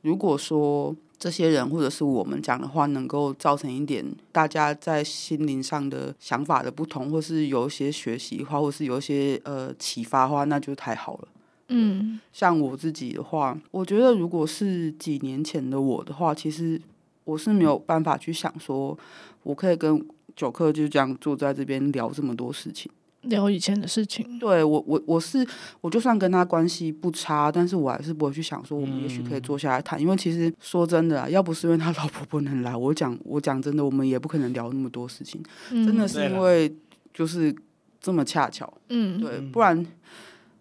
[0.00, 4.02] 如果说这些人或者是我们讲的话，能够造成一点
[4.32, 11.28] 大家在心灵上的想法的不同，或是有一些学习的话，或是有一些呃启发的话，那就太好了。
[11.68, 16.80] 嗯，像我自己的话，我觉得如果是几年前的我的话，其实。
[17.28, 18.98] 我是没有办法去想说，
[19.42, 20.02] 我可以跟
[20.34, 24.38] 九克就这样坐在这边聊这么多事情，聊以前的事情。
[24.38, 25.46] 对我，我我是
[25.82, 30.00] 我就算跟他关系不差，但是我还是不会去想说，我们也许可以坐下来谈。
[30.00, 35.42] 嗯、因为其实说真的啊，要不是因为他老婆不能来，我讲我讲真的，我们也不可能聊那么多事情。
[35.70, 36.74] 嗯、真的是因为
[37.12, 37.54] 就是
[38.00, 39.86] 这么恰巧，嗯，对，不然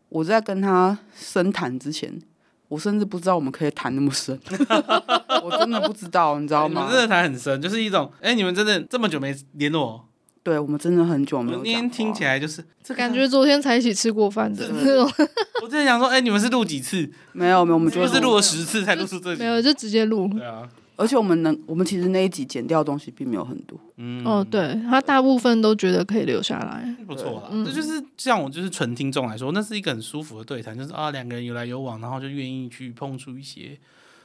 [0.10, 2.20] 我在跟他深谈之前。
[2.68, 4.38] 我甚至不知道我们可以谈那么深，
[5.44, 6.82] 我真的不知道，你知道吗？
[6.82, 10.04] 你们真的谈很深，就是一种，哎、欸，你们真的这么久没联络？
[10.44, 11.64] 对，我们真的很久没有。
[11.64, 12.64] 今天听起来就是
[12.96, 15.28] 感觉昨天才一起吃过饭的那种。
[15.62, 17.10] 我真的想说，哎、欸，你们是录几次？
[17.34, 19.42] 没有没有，我们就是录了十次才录出这集。
[19.42, 20.28] 没有，就直接录。
[20.30, 20.68] 对啊。
[20.98, 23.80] 而且我们能，我们其实那一集剪掉的东西并没有很多。
[23.98, 27.64] 嗯，哦，对，他大部分都觉得可以留下来，不错啦。
[27.64, 33.78] 这就是像我就是纯听众来说，那是一个很舒服的对谈，就是啊，两个人有来有往，然后就愿意去碰触一些。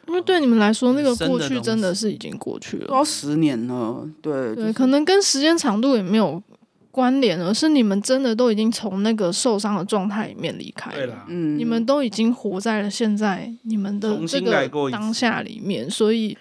[0.09, 4.09] 因为对你们来说，那个过去真的是已经过去了，都要十年了。
[4.23, 6.43] 对对，可能跟时间长度也没有
[6.91, 10.97] 关联，而是你们真的都已经从那个受伤的状态里面离开了。
[10.97, 16.35] 对啦，嗯，你们都已经活在了现在你们的这个当下里面，所以。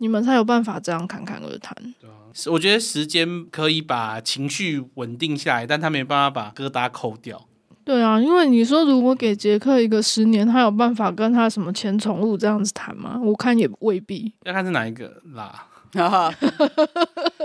[0.00, 1.74] 你们才有办法这样侃侃而谈。
[2.00, 2.14] 对啊，
[2.50, 7.46] 我觉得时间可以把情绪稳定下来，但他没办法把疙瘩抠掉。
[7.84, 13.20] 对啊，因为你说如果给杰克一个十年，他有办法跟他什么前宠物这样子谈吗？
[13.22, 14.32] 我看也未必。
[14.44, 15.66] 要看是哪一个啦。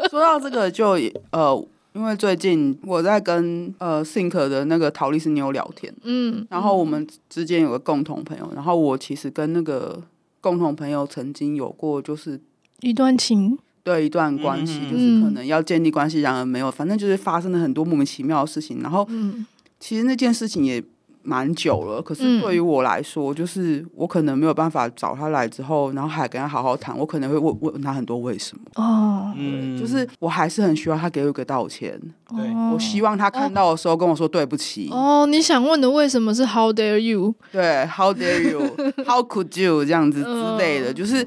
[0.10, 10.00] 说到这个就，就呃，因为最近我在跟呃 Think 的那个陶丽斯妞聊天，嗯，然后我们之间有个共同朋友，然后我其实跟那个
[10.46, 12.40] 共同朋友曾经有过就是
[12.82, 19.44] 一段情，对一段关系，嗯、就是可能要建立关系，然而没有，反正就是发生了很多莫名其妙的事情，然后嗯。
[19.78, 20.82] 其实那件事情也
[21.26, 28.64] 蛮久了，可是对于我来说，嗯、就是我可能没有办法找他来之后，然后还跟他好好谈，我可能会问问他很多为什么。
[28.76, 32.00] 哦，嗯，就是我还是很需要他给我一个道歉。
[32.30, 32.38] 对，
[32.72, 34.88] 我希望他看到的时候跟我说对不起。
[34.92, 37.34] 哦，你想问的为什么是 How dare you？
[37.52, 39.84] 对，How dare you？How could you？
[39.84, 41.26] 这样子之类的，就是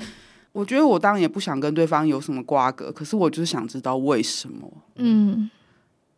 [0.53, 4.71] 我觉得我当然也不想跟对方有什么瓜葛，可是我就是想知道为什么。
[4.97, 5.51] 嗯。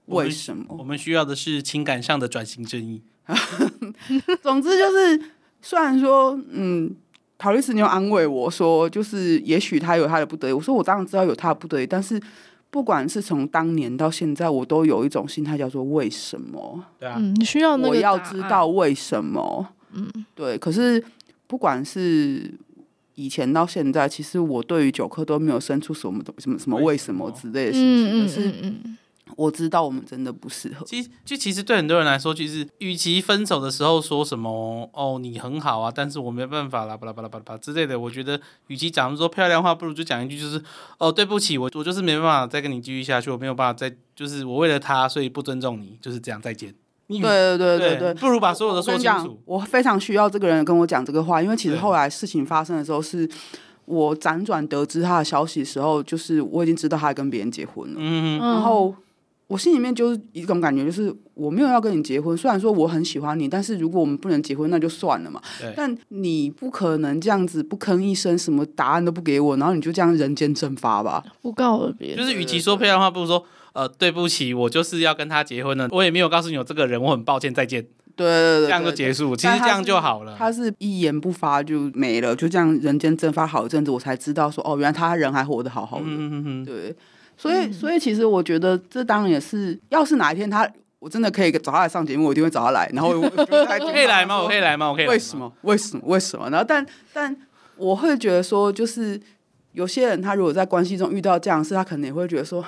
[0.07, 0.65] 为什么？
[0.77, 3.01] 我们需要的是情感上的转型正义。
[4.43, 5.23] 总之就是，
[5.63, 6.95] 虽然说，嗯，
[7.39, 10.53] 陶丽丝妞安慰我说，就是也许他有他的不得已。
[10.53, 12.21] 我说我当然知道有他的不得已，但是
[12.71, 16.85] 不管是从当年到现在，我都有一种心态叫做为什么？
[16.99, 19.69] 对啊，你需要我要知道为什么？
[19.93, 20.59] 嗯，对。
[20.59, 21.03] 可是
[21.47, 22.53] 不管是
[23.15, 28.23] 以前到现在，其实我对于九科都没有生出什么什么什么为什么之类的事情。
[28.23, 28.97] 可是，嗯。
[29.37, 30.85] 我知道我们真的不适合。
[30.87, 40.63] 其实，就其实对很多人来说，其实与其分手的时候说什么哦，你很好啊，但是我没办法啦，巴拉巴拉巴拉巴拉之类的，我觉得与其讲说漂亮话，不如就讲一句就是
[40.99, 46.75] 哦，对不起，我我就是没办法再跟你继续下去，我没有办法再就是我为了他，所以不尊重你，就是这样，再见。
[47.09, 49.41] 对对对对对，不如把所有的说清楚。
[49.45, 53.29] 我，我非常需要这个人跟我讲这个话，因为其实后来事情发生的时候，是
[53.87, 58.95] 我辗转得知他的消息的时候，就是我已经知道他跟别人结婚了，嗯，然后。
[59.51, 62.37] 我心里面就是一种感觉，就是我没有要跟你结婚。
[62.37, 65.43] 虽然说我很喜欢你，但是如果我们不能结婚，那就算了嘛。
[65.75, 71.25] 但你不可能这样子不吭一声，什么答案都不给我，然后你就这样人间蒸发吧？
[71.43, 72.15] 不告而别。
[72.15, 75.89] 就是与其说漂亮话，不如说呃对不起，我就是要跟他结婚了。
[75.91, 77.85] 我也没有告诉你有这个人，我很抱歉，再见。
[78.15, 79.35] 对对对，这样就结束。
[79.35, 80.37] 其实这样就好了。
[80.39, 86.05] 他是一言不发就没了，就这样人间蒸发好一阵子，我才知道说哦，原来他人还活得好好的。
[86.07, 86.95] 嗯嗯嗯，对。
[87.41, 92.91] 所以，所以其实我觉得这当然也是，要是哪一天他我真的可以找他来上节目，我一定会找他来。
[92.93, 93.29] 然后我
[93.91, 94.43] 可以来吗？
[94.43, 94.91] 我可以来吗？
[94.91, 95.07] 我可以。
[95.07, 95.51] 为什么？
[95.63, 96.03] 为什么？
[96.05, 96.51] 为什么？
[96.51, 96.85] 然后，但
[97.15, 97.35] 但
[97.77, 99.19] 我会觉得说，就是
[99.73, 102.63] 有些人他如果在关系中遇到这样的事，他可能也会觉得说。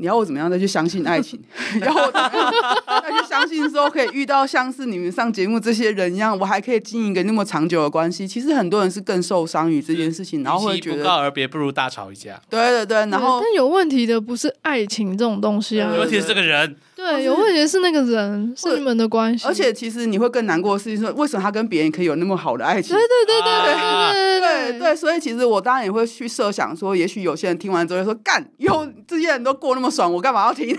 [0.00, 1.38] 你要我怎么样再去相信爱情？
[1.78, 8.26] 然后我怎么样再去相信说可以遇到像是你们上节目这些人一样，我还可以经营一个那么长久的关系？
[8.26, 12.40] 其实很多人是更受伤于这件事情，然后会觉得不告而别不如大吵一架。
[12.48, 16.76] 对对对，然后但有问题的不是爱情这种东西啊，有问题是这个人。
[17.02, 22.94] 对，有问题是那个人是你们的关系，而且其实你会更难过的事情是，为什么他跟别人可以有那么好的爱情？
[22.94, 30.68] 对对对对对对对对，所以其实我当然也会去设想说，也许有些人听完之后说，干，有这些人都过那么爽，我干嘛要听？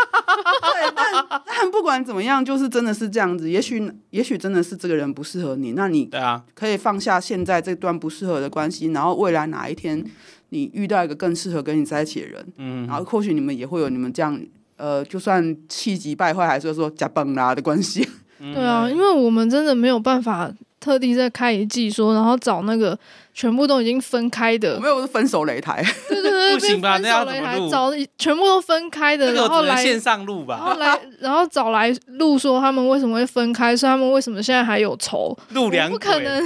[0.00, 3.50] 对，但但不管怎么样，就是真的是这样子。
[3.50, 10.02] 也许也许真的是这个人不适合你，那你对啊，可以放下现在这段不适合的关系，然后未来哪一天
[10.48, 14.40] 你遇到一个更适合跟你在一起的人，嗯，然后或许你们也会有你们这样
[14.80, 18.08] 呃，就算气急败坏，还是说假崩啦的关系。
[18.40, 20.50] 对啊，因为我们真的没有办法
[20.80, 22.98] 特地再开一季说，然后找那个
[23.34, 24.80] 全部都已经分开的。
[24.80, 25.84] 没有是分手擂台。
[26.08, 26.96] 对对 对，不行吧？
[26.96, 27.70] 那要怎么录？
[27.70, 30.56] 找全部都分开的，然后来线上录吧。
[30.56, 35.36] 然后来，然后找来录说他们为什么会分开，说他们为什么现在还有仇？
[35.50, 36.42] 录两，不可能，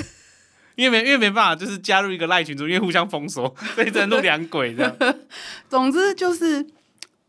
[0.74, 4.92] 因为没因为没办法，就是加入一个赖群组，因为互相封锁，所以只能录两轨这样。
[5.70, 6.66] 总之就是。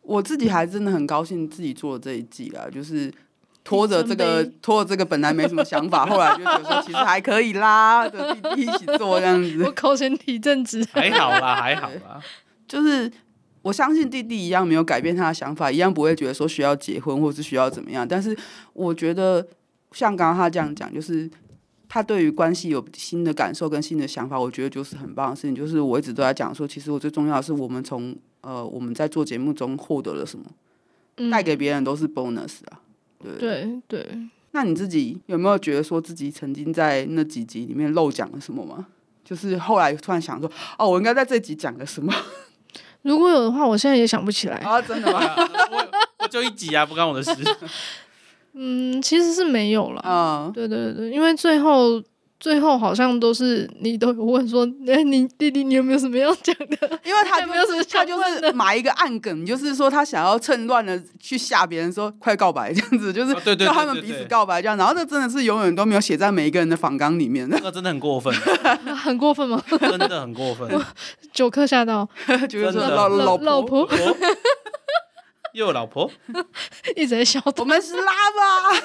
[0.06, 3.12] 我自己还真的很高兴自己做了这一季啦，就是
[3.64, 9.64] 拖着这个拖着这个本来没什么想法，后来就觉得说其实还可以啦，就弟弟一起做这样子。
[9.64, 12.22] 我口嫌体正直，还好啦，还好啦。
[12.68, 13.12] 就是
[13.64, 18.08] 我相信弟弟一样没有改变他的想法，一样不会觉得说需要结婚或是需要怎么样。
[18.08, 18.38] 但是
[18.74, 19.46] 我觉得
[19.92, 21.30] 像刚刚他这样讲，就是
[21.88, 25.56] 他对于关系有新的感受跟新的想法，我觉得就是很棒的事情。
[25.56, 28.16] 就是我一直都在讲说，其实我最重要的是我们从。
[28.48, 30.46] 呃，我们在做节目中获得了什么？
[31.32, 32.80] 带、嗯、给别人都是 bonus 啊。
[33.18, 34.20] 对对对。
[34.52, 38.86] 那你自己有没有觉得说自己曾经在那几集里面漏讲了什么吗？
[39.24, 42.14] 就是后来突然想说，哦，我应该在这集讲个什么？
[43.02, 44.80] 如果有的话，我现在也想不起来啊！
[44.80, 45.20] 真的吗？
[45.72, 45.88] 我
[46.20, 47.32] 我就一集啊，不关我的事。
[48.58, 50.02] 嗯，其实是没有了。
[50.06, 52.02] 嗯，对对对，因为最后
[52.40, 57.00] 最后好像都是你都有问说，哎，你弟弟你有没有什么要讲的？
[57.04, 64.78] 因为他 就没有什么，他就是埋一个暗梗，就是说他想要趁乱的去吓别人，说快告白这样子，就是叫他们彼此告白这样。
[64.78, 68.34] 然后这真的是永远都没有写在每一个人的访纲里面，那个真的很过分，
[68.96, 69.62] 很过分吗？
[69.70, 70.70] 真的很过分。
[71.34, 72.08] 九克吓到，
[72.50, 73.88] 就是说老老老婆
[75.56, 76.12] 又有老婆，
[76.98, 77.42] 一直在笑。
[77.58, 78.82] 我们是拉吧。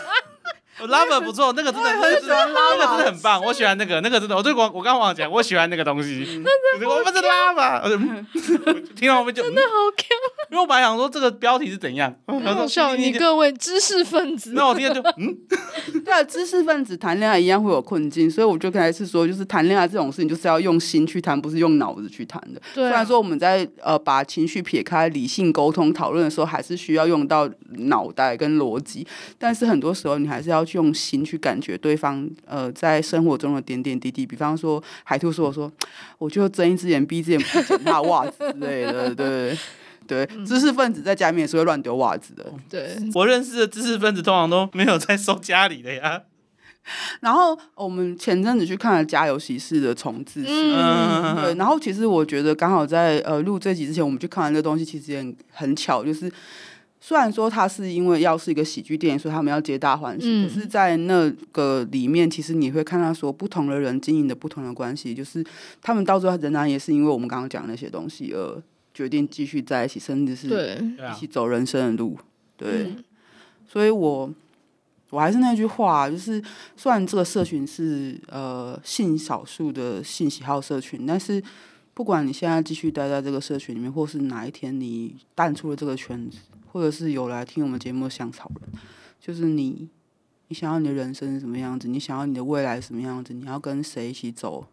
[0.87, 6.43] Lover 不错，那个真的很喜欢，那个真的很棒，我喜欢那个，那个真的，我对我我刚忘了讲，我喜欢那个东西。
[6.83, 8.25] 我们是 Lover，
[8.95, 10.07] 听到我们就真的好看。
[10.51, 12.97] 因为我本来想说这个标题是怎样，很好笑。
[12.97, 15.37] 你各位知识分子，那我听就嗯，
[16.05, 22.61] 对啊，知识分子谈恋爱一样会有困境，所以我就开始说，就是谈恋爱这种事情就是要用心去谈，不是用脑子去谈的。
[22.75, 29.07] 虽然说我们在呃把情绪撇开，理性沟通讨论的时候，还是需要用到脑袋跟逻辑，
[29.39, 30.65] 但是很多时候你还是要。
[30.77, 34.27] 用心去感觉对方，呃，在生活中的点点滴滴。
[34.27, 35.71] 比方说，海兔说：“我说，
[36.19, 39.57] 我就睁一只眼闭一只眼，不捡他袜子之类的。”对
[40.07, 42.53] 对，嗯、知识分子在家里面也是会乱丢袜子的。
[42.69, 46.23] 对，我认识的知识分子通常都没有在收家里的呀。
[47.21, 51.55] 然后我们前阵子去看了《家有喜事》的重制，嗯，对。
[51.55, 56.31] 然后其实我觉得刚好在呃录这集之前，我们去看完这东西，其实也很，很巧，就是。
[57.03, 65.43] 虽然说它是因为要是一个喜剧电影，所以他们要皆大欢喜，嗯、可是，在那个里面，其实你会看到说，不同的人经营的不同的关系，就是
[65.81, 70.49] 他们到最后仍然也是因为我们刚刚讲的那些东西而决定继续在一起，甚至是
[71.17, 72.19] 一起走人生的路。
[72.59, 73.05] 对，对嗯、
[73.67, 74.31] 所以我
[75.09, 76.43] 我还是那句话，就是
[76.77, 81.43] 虽然这个社群是呃性少数的性喜好社群，但是
[81.95, 86.37] 不管你现在继续待在这个社群里面，或是哪一天你淡出了这个圈子。
[86.73, 88.71] 或者是有来听我们节目的香草人，
[89.21, 89.89] 就是你，
[90.49, 91.89] 你想要你的人生是什么样子？
[91.89, 93.35] 你想要你的未来是什么样子？
[93.35, 94.67] 你要跟谁一起走？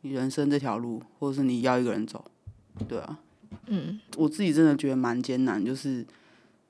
[0.00, 2.24] 你人生这条路，或者是你要一个人走？
[2.88, 3.18] 对啊，
[3.66, 5.64] 嗯，我自己真的觉得蛮艰难。
[5.64, 6.04] 就是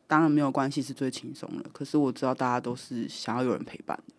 [0.07, 4.15] 当然没有关系是最轻松的，可是我知道大家都是想要有人陪伴的。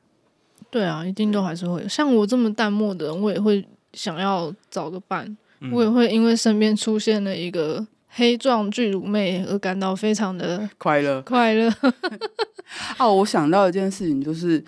[0.69, 1.87] 对啊，一定都还是会有。
[1.87, 5.37] 像我这么淡漠的人，我也会想要找个伴。
[5.59, 7.85] 嗯、我也会因为身边出现了一个。
[8.13, 11.71] 黑壮巨乳妹而感到非常的快乐，快乐。
[12.99, 14.63] 哦，我想到一件事情，就是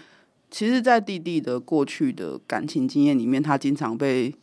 [0.50, 4.34] 其实，在弟弟的过去的感情经验里面，他经常被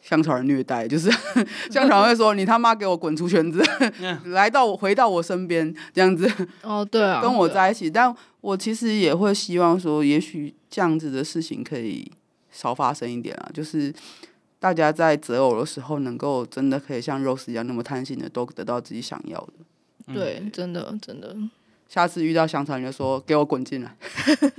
[0.00, 1.10] 香草人虐待，就是
[1.70, 3.62] 香草人会说：“你他妈给我滚出圈子，
[4.32, 6.30] 来到我回到我身边这样子。”
[6.62, 7.90] 哦，对啊，跟我在一起。
[7.90, 12.10] 但我其实也会希望说，也许这样子的事情可以
[12.50, 13.92] 少发生一点啊，就是。
[14.60, 19.52] 大家在择偶的时候，能够真的可以像 Rose 一样那么贪心的，都得到自己想要的。
[20.12, 21.36] 对，真的真的。
[21.88, 23.96] 下次遇到香草人，就说给我滚进来。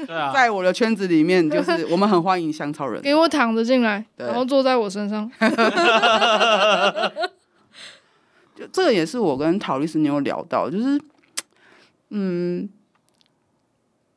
[0.08, 3.02] 对啊， 在我的圈子里面，就是我们很欢迎香草人。
[3.02, 5.30] 给我躺着进来，然后坐在我身上。
[8.56, 11.00] 就这个也是我跟陶律师你有聊到，就是
[12.10, 12.70] 嗯，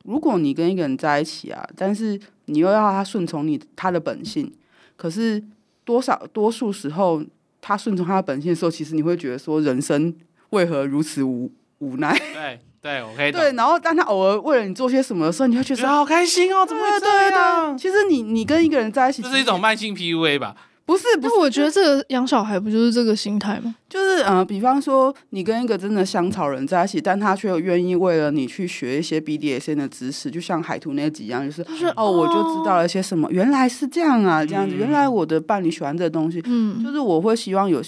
[0.04, 4.52] 如果你跟一个人在一起啊，但是你又要他顺从你他的本性，
[4.96, 5.42] 可是。
[5.84, 7.22] 多少多数时候，
[7.60, 10.14] 他顺从他的本性的时候，其实你会觉得说，人生
[10.50, 12.16] 为何如此无无奈？
[12.34, 13.52] 对对，我可以对。
[13.52, 17.78] 然后，当他偶尔为了你做些什么的时候，你会觉得好开心哦，怎么会这样？
[17.78, 20.56] 其实你你跟一个人在一起，这是一种慢性 PUA 吧？
[20.84, 23.74] 不是，不是，我觉得这个养小孩不就是这个心态吗？
[23.88, 37.80] 就是呃，比方说你跟一个真的香草人在一起，但他却愿意为了你去学一些 BDSN 的知识，就像海图那几样，就是，就是哦，我就知道了些什么，原来是这样啊，这样子，嗯、原来我的伴侣喜欢这个东西，嗯，就是我会希望有，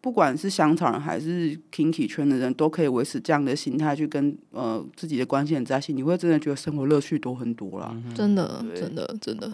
[0.00, 9.52] 不管是香草人还是 Kinky 圈的人，都可以维持这样的心态去跟呃自己的关系人在一起，你会真的觉得生活乐趣多很多啦，嗯、真的，真的，真的，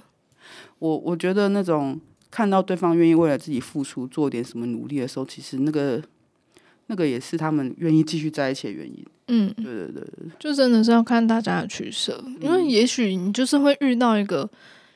[0.78, 1.98] 我我觉得那种。
[2.30, 6.02] 看到对方愿意为了自己付出，做点什么努力的时候，其实那个
[6.86, 9.04] 那个也是他们愿意继续在一起的原因。
[9.28, 10.04] 嗯，对对对，
[10.38, 14.48] 就真的是要看大家的取舍，因为也许你就是会遇到一个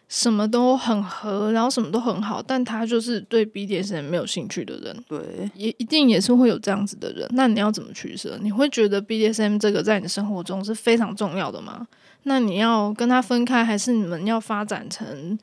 [0.08, 4.96] 什么都很合，然后什么都很好，但他就是对 BDSM 没有兴趣的人。
[5.06, 7.28] 对，也一定也是会有这样子的人。
[7.32, 8.38] 那你要怎么取舍？
[8.40, 11.86] 你会觉得 BDSM 这个在你的生活中是非常重要的吗？
[12.22, 15.38] 那你要跟他分开，还是你们要发展成？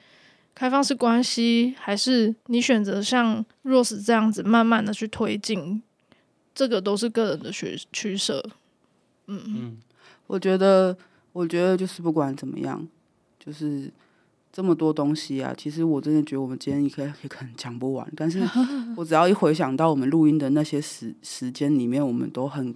[0.59, 5.81] 开放式关系，还是你选择像 Rose 这样子慢慢的去推进，
[6.53, 8.43] 这个都是个人的取取舍。
[9.27, 9.77] 嗯嗯，
[10.27, 10.97] 我觉得，
[11.31, 12.85] 我觉得就是不管怎么样，
[13.39, 13.89] 就是
[14.51, 15.55] 这么多东西啊。
[15.57, 18.45] 其实我真的觉得我们今天也可也可能讲不完，但是
[18.97, 22.75] 我只要一回想到我们录音的那些时时间里面，我们都很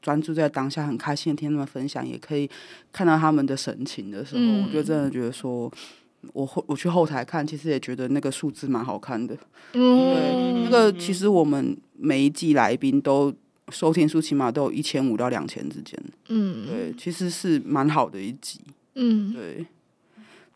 [0.00, 2.48] 专注在当下，很开心的听他们分享，也可以
[2.92, 5.68] 看到他们的神情的时候，嗯、我就真的觉得说。
[6.32, 9.36] 我后我去后台看，其实也觉得那个数字蛮好看的。
[9.72, 13.32] 嗯，对，那个其实我们每一季来宾都
[13.70, 15.98] 收听数起码都有一千五到两千之间。
[16.28, 18.60] 嗯，对，其实是蛮好的一集。
[18.94, 19.66] 嗯，对，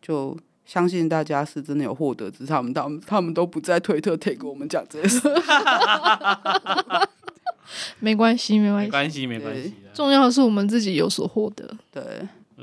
[0.01, 5.21] 就相信大家是真的有获得，只是他们他们他们都不在推特 take 我们讲这些事。
[8.01, 9.75] 没关系，没关系，没关系，没关系。
[9.95, 11.69] 重要的是我们自己有所获得。
[11.93, 12.03] 对，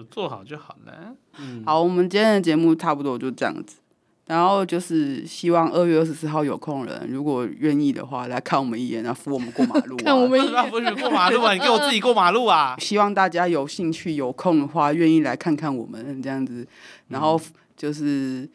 [0.06, 1.16] 做好就好了。
[1.40, 3.78] 嗯，好，我们今天的节目差不多就这样子。
[4.26, 10.00] 然后就是希望二月二十四号有空人，如果愿意的话，来看我们一眼，然后扶我们过马路，啊。
[10.04, 11.54] 看我们一眼，不许过马路啊！
[11.54, 12.76] 你给我自己过马路啊！
[12.80, 16.68] 希望大家有兴趣、有空的话，愿意来看看我们这样子。
[17.08, 17.40] 然后
[17.78, 18.50] 就是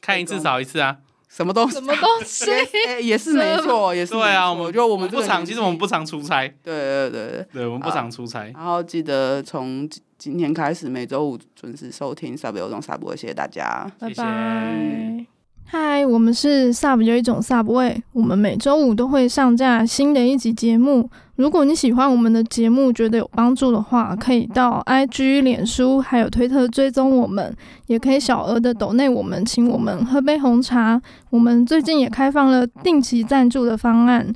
[0.00, 0.96] 看一次少一次啊。
[1.28, 1.74] 什么东西？
[1.74, 2.50] 什么东西？
[2.86, 4.50] 欸、 也是没错，也是对啊。
[4.50, 6.48] 我们就我们不常，其实我们不常出差。
[6.62, 8.50] 对对对对，对我们不常出差。
[8.54, 9.86] 然后记得从
[10.20, 15.24] 今天开始，每周五准时收听 Sub 有一种 Subway，谢谢大家，拜拜。
[15.64, 21.08] 嗨，我们是 Sub 有一种 Subway，我们每周五都会上架新的一集节目。
[21.36, 27.56] 如果你喜欢我们的节目，觉得有帮助的话，可以到 IG、脸书还有推特追踪我们，
[27.86, 31.00] 也可以小额的抖内我们，请我们喝杯红茶。
[31.30, 34.30] 我们最近也开放了定期赞助的方案，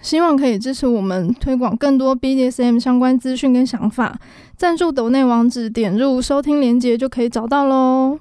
[0.00, 4.16] 希望可以支持我们推广更多 BDSM 相关资讯跟想法。
[4.58, 8.18] 赞助抖内网址点入收听链接就可以找到喽。